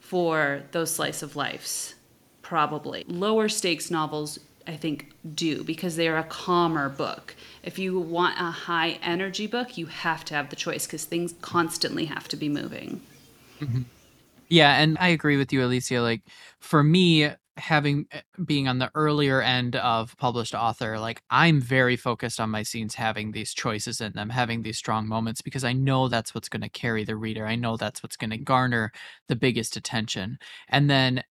for 0.00 0.62
those 0.72 0.94
slice 0.94 1.22
of 1.22 1.36
lives, 1.36 1.94
probably. 2.40 3.04
Lower 3.08 3.48
stakes 3.48 3.90
novels, 3.90 4.38
I 4.68 4.76
think, 4.76 5.10
do 5.34 5.64
because 5.64 5.96
they 5.96 6.08
are 6.08 6.18
a 6.18 6.24
calmer 6.24 6.90
book. 6.90 7.34
If 7.62 7.78
you 7.78 7.98
want 7.98 8.38
a 8.38 8.50
high 8.50 8.98
energy 9.02 9.46
book, 9.46 9.78
you 9.78 9.86
have 9.86 10.24
to 10.26 10.34
have 10.34 10.50
the 10.50 10.56
choice 10.56 10.86
because 10.86 11.04
things 11.04 11.34
constantly 11.40 12.04
have 12.04 12.28
to 12.28 12.36
be 12.36 12.48
moving. 12.48 13.00
Yeah, 14.50 14.78
and 14.78 14.96
I 14.98 15.08
agree 15.08 15.36
with 15.36 15.52
you, 15.52 15.64
Alicia. 15.64 16.00
Like 16.00 16.22
for 16.58 16.82
me, 16.82 17.30
having 17.58 18.06
eh, 18.12 18.20
being 18.44 18.68
on 18.68 18.78
the 18.78 18.90
earlier 18.94 19.42
end 19.42 19.76
of 19.76 20.16
published 20.16 20.54
author, 20.54 20.98
like 20.98 21.22
I'm 21.30 21.60
very 21.60 21.96
focused 21.96 22.40
on 22.40 22.50
my 22.50 22.62
scenes 22.62 22.94
having 22.94 23.32
these 23.32 23.52
choices 23.52 24.00
in 24.00 24.12
them, 24.12 24.30
having 24.30 24.62
these 24.62 24.78
strong 24.78 25.06
moments 25.06 25.42
because 25.42 25.64
I 25.64 25.72
know 25.72 26.08
that's 26.08 26.34
what's 26.34 26.48
going 26.48 26.62
to 26.62 26.68
carry 26.68 27.04
the 27.04 27.16
reader. 27.16 27.46
I 27.46 27.56
know 27.56 27.76
that's 27.76 28.02
what's 28.02 28.16
going 28.16 28.30
to 28.30 28.38
garner 28.38 28.92
the 29.28 29.36
biggest 29.36 29.76
attention. 29.76 30.38
And 30.68 30.88
then 30.88 31.22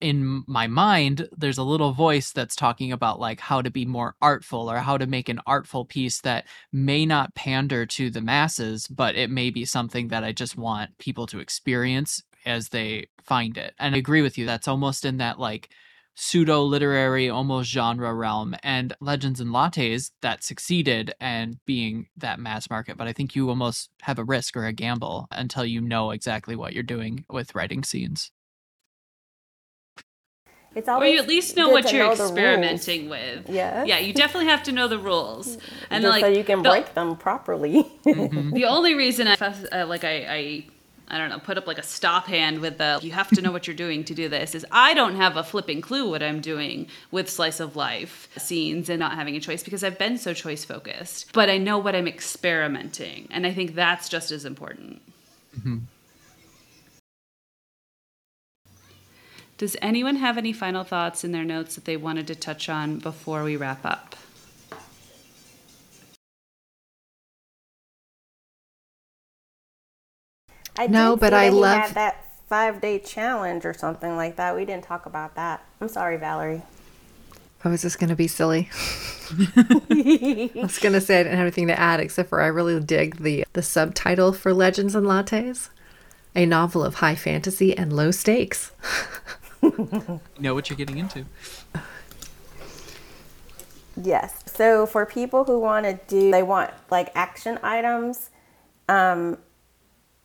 in 0.00 0.44
my 0.46 0.66
mind 0.66 1.28
there's 1.36 1.58
a 1.58 1.62
little 1.62 1.92
voice 1.92 2.32
that's 2.32 2.56
talking 2.56 2.92
about 2.92 3.20
like 3.20 3.40
how 3.40 3.62
to 3.62 3.70
be 3.70 3.84
more 3.84 4.14
artful 4.20 4.70
or 4.70 4.78
how 4.78 4.98
to 4.98 5.06
make 5.06 5.28
an 5.28 5.40
artful 5.46 5.84
piece 5.84 6.20
that 6.20 6.46
may 6.72 7.06
not 7.06 7.34
pander 7.34 7.86
to 7.86 8.10
the 8.10 8.20
masses 8.20 8.86
but 8.88 9.14
it 9.14 9.30
may 9.30 9.50
be 9.50 9.64
something 9.64 10.08
that 10.08 10.24
i 10.24 10.32
just 10.32 10.56
want 10.56 10.96
people 10.98 11.26
to 11.26 11.38
experience 11.38 12.22
as 12.46 12.68
they 12.68 13.06
find 13.22 13.56
it. 13.56 13.74
And 13.78 13.94
i 13.94 13.98
agree 13.98 14.22
with 14.22 14.36
you 14.36 14.46
that's 14.46 14.68
almost 14.68 15.04
in 15.04 15.18
that 15.18 15.38
like 15.38 15.70
pseudo 16.16 16.62
literary 16.62 17.28
almost 17.28 17.70
genre 17.70 18.14
realm 18.14 18.54
and 18.62 18.94
legends 19.00 19.40
and 19.40 19.50
lattes 19.50 20.12
that 20.22 20.44
succeeded 20.44 21.12
and 21.20 21.56
being 21.66 22.06
that 22.16 22.38
mass 22.38 22.70
market 22.70 22.96
but 22.96 23.08
i 23.08 23.12
think 23.12 23.34
you 23.34 23.48
almost 23.48 23.90
have 24.02 24.18
a 24.18 24.24
risk 24.24 24.56
or 24.56 24.66
a 24.66 24.72
gamble 24.72 25.26
until 25.32 25.64
you 25.64 25.80
know 25.80 26.12
exactly 26.12 26.54
what 26.54 26.72
you're 26.72 26.82
doing 26.84 27.24
with 27.28 27.54
writing 27.54 27.82
scenes 27.82 28.30
It's 30.74 30.88
Or 30.88 31.04
you 31.06 31.18
at 31.18 31.28
least 31.28 31.56
know 31.56 31.68
what 31.68 31.92
you're 31.92 32.04
know 32.04 32.12
experimenting 32.12 33.08
with. 33.08 33.48
Yes. 33.48 33.86
Yeah, 33.86 33.98
you 33.98 34.12
definitely 34.12 34.50
have 34.50 34.62
to 34.64 34.72
know 34.72 34.88
the 34.88 34.98
rules. 34.98 35.56
And 35.90 36.02
Just 36.02 36.10
like 36.12 36.24
so 36.24 36.28
you 36.28 36.44
can 36.44 36.62
the- 36.62 36.70
break 36.70 36.94
them 36.94 37.16
properly. 37.16 37.86
The 38.04 38.64
only 38.66 38.94
reason 38.94 39.28
I 39.28 39.34
uh, 39.34 39.86
like 39.86 40.04
I, 40.04 40.16
I 40.28 40.64
I 41.06 41.18
don't 41.18 41.28
know 41.28 41.38
put 41.38 41.58
up 41.58 41.66
like 41.66 41.78
a 41.78 41.82
stop 41.82 42.26
hand 42.26 42.60
with 42.60 42.78
the 42.78 42.98
you 43.02 43.12
have 43.12 43.28
to 43.30 43.42
know 43.42 43.52
what 43.52 43.66
you're 43.66 43.76
doing 43.76 44.04
to 44.04 44.14
do 44.14 44.28
this 44.28 44.54
is 44.54 44.64
I 44.72 44.94
don't 44.94 45.16
have 45.16 45.36
a 45.36 45.44
flipping 45.44 45.80
clue 45.80 46.08
what 46.08 46.22
I'm 46.22 46.40
doing 46.40 46.88
with 47.10 47.28
slice 47.28 47.60
of 47.60 47.76
life 47.76 48.28
scenes 48.38 48.88
and 48.88 48.98
not 48.98 49.12
having 49.14 49.36
a 49.36 49.40
choice 49.40 49.62
because 49.62 49.84
I've 49.84 49.98
been 49.98 50.16
so 50.18 50.32
choice 50.32 50.64
focused. 50.64 51.32
But 51.32 51.50
I 51.50 51.58
know 51.58 51.78
what 51.78 51.94
I'm 51.94 52.08
experimenting, 52.08 53.28
and 53.30 53.46
I 53.46 53.52
think 53.52 53.74
that's 53.74 54.08
just 54.08 54.32
as 54.32 54.44
important. 54.44 55.02
Does 59.56 59.76
anyone 59.80 60.16
have 60.16 60.36
any 60.36 60.52
final 60.52 60.82
thoughts 60.84 61.22
in 61.22 61.32
their 61.32 61.44
notes 61.44 61.76
that 61.76 61.84
they 61.84 61.96
wanted 61.96 62.26
to 62.26 62.34
touch 62.34 62.68
on 62.68 62.98
before 62.98 63.44
we 63.44 63.56
wrap 63.56 63.84
up? 63.84 64.16
I 70.76 70.86
No, 70.88 71.16
but 71.16 71.32
I 71.32 71.48
love- 71.50 71.82
had 71.82 71.94
that 71.94 72.24
five 72.48 72.80
day 72.80 72.98
challenge 72.98 73.64
or 73.64 73.72
something 73.72 74.16
like 74.16 74.36
that. 74.36 74.56
We 74.56 74.64
didn't 74.64 74.84
talk 74.84 75.06
about 75.06 75.34
that. 75.36 75.64
I'm 75.80 75.88
sorry, 75.88 76.16
Valerie. 76.16 76.62
Oh, 77.64 77.70
is 77.72 77.82
this 77.82 77.96
going 77.96 78.10
to 78.10 78.16
be 78.16 78.28
silly? 78.28 78.68
I 79.30 80.50
was 80.54 80.78
going 80.78 80.92
to 80.92 81.00
say 81.00 81.20
I 81.20 81.22
didn't 81.22 81.38
have 81.38 81.44
anything 81.46 81.68
to 81.68 81.78
add 81.78 81.98
except 82.00 82.28
for 82.28 82.42
I 82.42 82.46
really 82.48 82.78
dig 82.80 83.16
the 83.16 83.46
the 83.54 83.62
subtitle 83.62 84.32
for 84.34 84.52
Legends 84.52 84.94
and 84.94 85.06
Lattes, 85.06 85.70
a 86.34 86.44
novel 86.44 86.84
of 86.84 86.96
high 86.96 87.14
fantasy 87.14 87.76
and 87.76 87.90
low 87.92 88.10
stakes. 88.10 88.72
Know 90.38 90.54
what 90.54 90.68
you're 90.68 90.76
getting 90.76 90.98
into 90.98 91.24
Yes. 94.00 94.42
So 94.46 94.86
for 94.86 95.06
people 95.06 95.44
who 95.44 95.58
want 95.58 95.86
to 95.86 95.98
do, 96.08 96.30
they 96.30 96.42
want 96.42 96.72
like 96.90 97.10
action 97.14 97.58
items. 97.62 98.30
Um, 98.88 99.38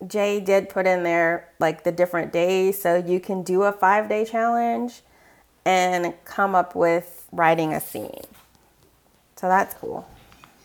Jay 0.06 0.40
did 0.40 0.68
put 0.68 0.86
in 0.86 1.02
there 1.02 1.48
like 1.58 1.84
the 1.84 1.92
different 1.92 2.32
days, 2.32 2.80
so 2.80 2.96
you 2.96 3.20
can 3.20 3.42
do 3.42 3.62
a 3.62 3.72
five 3.72 4.08
day 4.08 4.24
challenge 4.24 5.02
and 5.64 6.14
come 6.24 6.54
up 6.54 6.74
with 6.74 7.28
writing 7.32 7.72
a 7.72 7.80
scene. 7.80 8.24
So 9.36 9.48
that's 9.48 9.74
cool. 9.74 10.08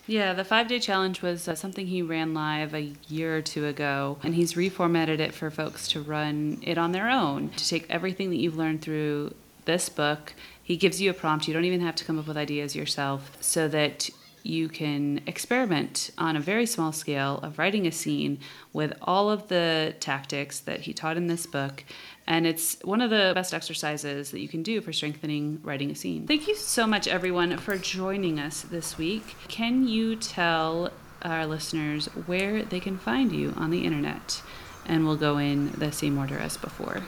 Yeah, 0.07 0.33
the 0.33 0.43
five 0.43 0.67
day 0.67 0.79
challenge 0.79 1.23
was 1.23 1.47
uh, 1.47 1.55
something 1.55 1.87
he 1.87 2.03
ran 2.03 2.33
live 2.35 2.75
a 2.75 2.93
year 3.07 3.37
or 3.37 3.41
two 3.41 3.65
ago, 3.65 4.17
and 4.21 4.35
he's 4.35 4.53
reformatted 4.53 5.19
it 5.19 5.33
for 5.33 5.49
folks 5.49 5.87
to 5.89 6.01
run 6.01 6.59
it 6.61 6.77
on 6.77 6.91
their 6.91 7.09
own, 7.09 7.49
to 7.49 7.67
take 7.67 7.89
everything 7.89 8.29
that 8.29 8.37
you've 8.37 8.57
learned 8.57 8.83
through 8.83 9.33
this 9.65 9.89
book. 9.89 10.33
He 10.61 10.77
gives 10.77 11.01
you 11.01 11.09
a 11.09 11.13
prompt. 11.13 11.47
You 11.47 11.55
don't 11.55 11.65
even 11.65 11.81
have 11.81 11.95
to 11.95 12.05
come 12.05 12.19
up 12.19 12.27
with 12.27 12.37
ideas 12.37 12.75
yourself 12.75 13.35
so 13.41 13.67
that 13.69 14.09
you 14.43 14.69
can 14.69 15.21
experiment 15.25 16.11
on 16.19 16.35
a 16.35 16.39
very 16.39 16.67
small 16.67 16.91
scale 16.91 17.39
of 17.39 17.57
writing 17.57 17.87
a 17.87 17.91
scene 17.91 18.37
with 18.73 18.93
all 19.01 19.31
of 19.31 19.47
the 19.47 19.95
tactics 19.99 20.59
that 20.59 20.81
he 20.81 20.93
taught 20.93 21.17
in 21.17 21.25
this 21.25 21.47
book. 21.47 21.83
And 22.27 22.47
it's 22.47 22.77
one 22.83 23.01
of 23.01 23.11
the 23.11 23.33
best 23.35 23.53
exercises 23.53 24.31
that 24.31 24.39
you 24.39 24.47
can 24.47 24.63
do 24.63 24.81
for 24.81 24.91
strengthening 24.91 25.59
writing 25.63 25.91
a 25.91 25.95
scene. 25.95 26.25
Thank 26.25 26.47
you 26.47 26.55
so 26.55 26.87
much, 26.87 27.07
everyone, 27.07 27.55
for 27.57 27.77
joining 27.77 28.39
us 28.39 28.61
this 28.61 28.97
week. 28.97 29.35
Can 29.47 29.87
you 29.87 30.15
tell 30.15 30.89
our 31.21 31.45
listeners 31.45 32.07
where 32.25 32.63
they 32.63 32.79
can 32.79 32.97
find 32.97 33.31
you 33.31 33.53
on 33.55 33.69
the 33.69 33.85
internet? 33.85 34.41
And 34.87 35.05
we'll 35.05 35.17
go 35.17 35.37
in 35.37 35.69
the 35.71 35.91
same 35.91 36.17
order 36.17 36.39
as 36.39 36.57
before. 36.57 37.03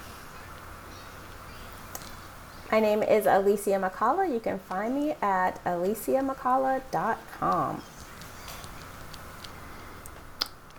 My 2.72 2.80
name 2.80 3.02
is 3.02 3.26
Alicia 3.26 3.80
McCullough. 3.80 4.32
You 4.32 4.40
can 4.40 4.60
find 4.60 4.94
me 4.94 5.16
at 5.22 5.64
aliciamccullough.com. 5.64 7.82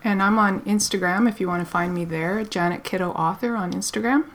And 0.03 0.23
I'm 0.23 0.39
on 0.39 0.61
Instagram 0.63 1.29
if 1.29 1.41
you 1.41 1.49
want 1.49 1.65
to 1.65 1.71
find 1.71 1.93
me 1.93 2.05
there, 2.05 2.45
Janet 2.45 2.85
Kiddo 2.85 3.11
Author 3.11 3.57
on 3.57 3.73
Instagram. 3.73 4.29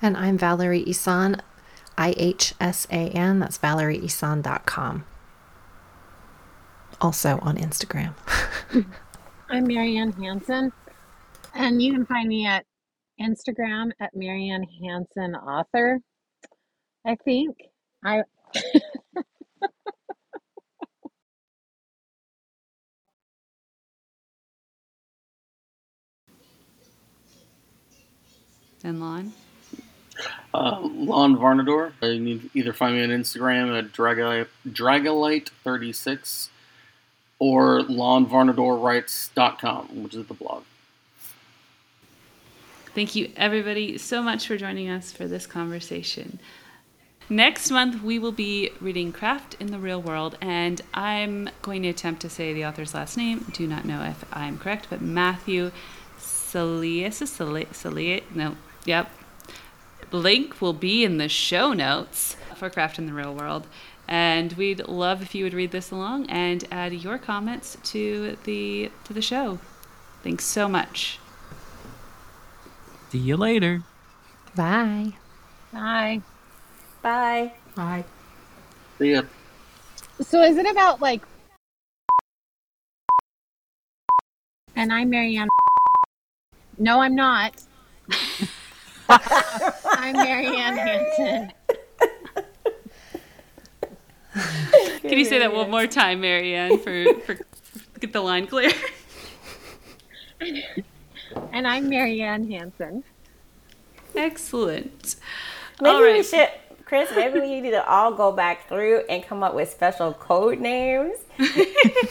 And 0.00 0.16
I'm 0.16 0.38
Valerie 0.38 0.84
Ihsan, 0.84 1.40
I 1.96 2.14
H 2.16 2.54
S 2.60 2.86
A 2.90 3.10
N. 3.10 3.40
That's 3.40 3.58
valerieihsan.com. 3.58 5.04
Also 7.00 7.38
on 7.42 7.56
Instagram. 7.56 8.14
I'm 9.50 9.66
Marianne 9.66 10.12
Hansen, 10.12 10.72
and 11.54 11.80
you 11.80 11.92
can 11.92 12.06
find 12.06 12.28
me 12.28 12.46
at 12.46 12.64
Instagram 13.20 13.90
at 14.00 14.14
Marianne 14.14 14.66
Hansen 14.82 15.34
Author. 15.34 16.00
I 17.06 17.16
think 17.24 17.56
I 18.04 18.22
And 28.88 29.00
Lon? 29.00 29.32
Uh, 30.54 30.80
Lon 30.80 31.36
Varnador. 31.36 31.92
Uh, 32.02 32.06
You 32.06 32.38
can 32.38 32.50
either 32.54 32.72
find 32.72 32.96
me 32.96 33.04
on 33.04 33.10
Instagram 33.10 33.78
at 33.78 33.92
Dragolite, 33.92 34.48
Dragolite36 34.66 36.48
or 37.38 37.82
LonVarnadorWrites.com, 37.82 40.02
which 40.02 40.14
is 40.14 40.24
the 40.26 40.32
blog. 40.34 40.62
Thank 42.94 43.14
you, 43.14 43.30
everybody, 43.36 43.98
so 43.98 44.22
much 44.22 44.46
for 44.46 44.56
joining 44.56 44.88
us 44.88 45.12
for 45.12 45.28
this 45.28 45.46
conversation. 45.46 46.40
Next 47.28 47.70
month, 47.70 48.02
we 48.02 48.18
will 48.18 48.32
be 48.32 48.70
reading 48.80 49.12
Craft 49.12 49.54
in 49.60 49.70
the 49.70 49.78
Real 49.78 50.00
World, 50.00 50.38
and 50.40 50.80
I'm 50.94 51.50
going 51.60 51.82
to 51.82 51.90
attempt 51.90 52.22
to 52.22 52.30
say 52.30 52.54
the 52.54 52.64
author's 52.64 52.94
last 52.94 53.18
name. 53.18 53.44
Do 53.52 53.66
not 53.66 53.84
know 53.84 54.02
if 54.02 54.24
I'm 54.32 54.56
correct, 54.58 54.86
but 54.88 55.02
Matthew 55.02 55.72
Salias, 56.18 57.22
Salias, 57.22 57.74
Salias 57.74 58.22
no, 58.34 58.56
yep. 58.88 59.10
Link 60.10 60.62
will 60.62 60.72
be 60.72 61.04
in 61.04 61.18
the 61.18 61.28
show 61.28 61.74
notes 61.74 62.36
for 62.56 62.70
Craft 62.70 62.98
in 62.98 63.06
the 63.06 63.12
Real 63.12 63.34
World. 63.34 63.66
And 64.08 64.54
we'd 64.54 64.88
love 64.88 65.20
if 65.20 65.34
you 65.34 65.44
would 65.44 65.52
read 65.52 65.70
this 65.70 65.90
along 65.90 66.30
and 66.30 66.64
add 66.72 66.94
your 66.94 67.18
comments 67.18 67.76
to 67.84 68.38
the 68.44 68.90
to 69.04 69.12
the 69.12 69.20
show. 69.20 69.58
Thanks 70.22 70.46
so 70.46 70.66
much. 70.66 71.20
see 73.10 73.18
you 73.18 73.36
later 73.36 73.82
Bye. 74.56 75.12
Bye. 75.72 76.22
Bye. 77.02 77.52
Bye. 77.76 78.04
See 78.98 79.12
ya. 79.12 79.22
So 80.20 80.42
is 80.42 80.56
it 80.56 80.68
about 80.68 81.00
like? 81.02 81.22
And 84.74 84.92
I'm 84.92 85.10
Marianne. 85.10 85.48
No, 86.78 87.00
I'm 87.00 87.14
not. 87.14 87.62
I'm 89.08 90.14
Marianne 90.14 90.76
Hanson. 90.76 91.52
Can 95.02 95.18
you 95.18 95.24
say 95.24 95.38
that 95.38 95.52
one 95.52 95.70
more 95.70 95.86
time, 95.86 96.20
Marianne, 96.20 96.78
for, 96.78 97.04
for 97.20 97.38
get 97.98 98.12
the 98.12 98.20
line 98.20 98.46
clear? 98.46 98.70
And 100.40 101.66
I'm 101.66 101.88
Marianne 101.88 102.50
Hanson. 102.50 103.04
Excellent. 104.14 105.16
Maybe 105.80 105.94
All 105.94 106.02
we 106.02 106.22
should, 106.22 106.48
Chris. 106.84 107.10
Maybe 107.14 107.40
we 107.40 107.60
need 107.60 107.70
to 107.70 107.88
all 107.88 108.12
go 108.12 108.32
back 108.32 108.68
through 108.68 109.02
and 109.08 109.22
come 109.22 109.42
up 109.42 109.54
with 109.54 109.70
special 109.70 110.12
code 110.12 110.60
names 110.60 111.16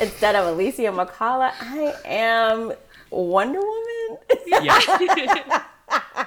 instead 0.01 0.35
of 0.35 0.47
Alicia 0.47 0.83
McCullough. 0.83 1.51
I 1.59 1.93
am 2.05 2.73
Wonder 3.09 3.59
Woman. 3.59 4.17
Yeah. 4.47 5.63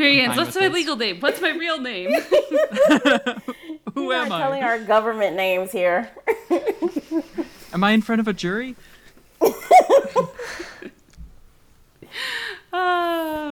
Marianne, 0.00 0.28
fine 0.28 0.38
what's 0.38 0.54
my 0.56 0.68
this. 0.68 0.74
legal 0.74 0.96
name? 0.96 1.20
What's 1.20 1.40
my 1.40 1.50
real 1.50 1.78
name? 1.78 2.10
Who 3.94 4.12
am 4.12 4.14
I? 4.14 4.14
We're 4.14 4.14
am 4.14 4.28
not 4.30 4.38
telling 4.40 4.62
our 4.62 4.78
government 4.78 5.36
names 5.36 5.70
here. 5.72 6.10
Am 7.72 7.84
I 7.84 7.92
in 7.92 8.02
front 8.02 8.20
of 8.20 8.26
a 8.26 8.32
jury? 8.32 8.74
Ah, 12.72 13.48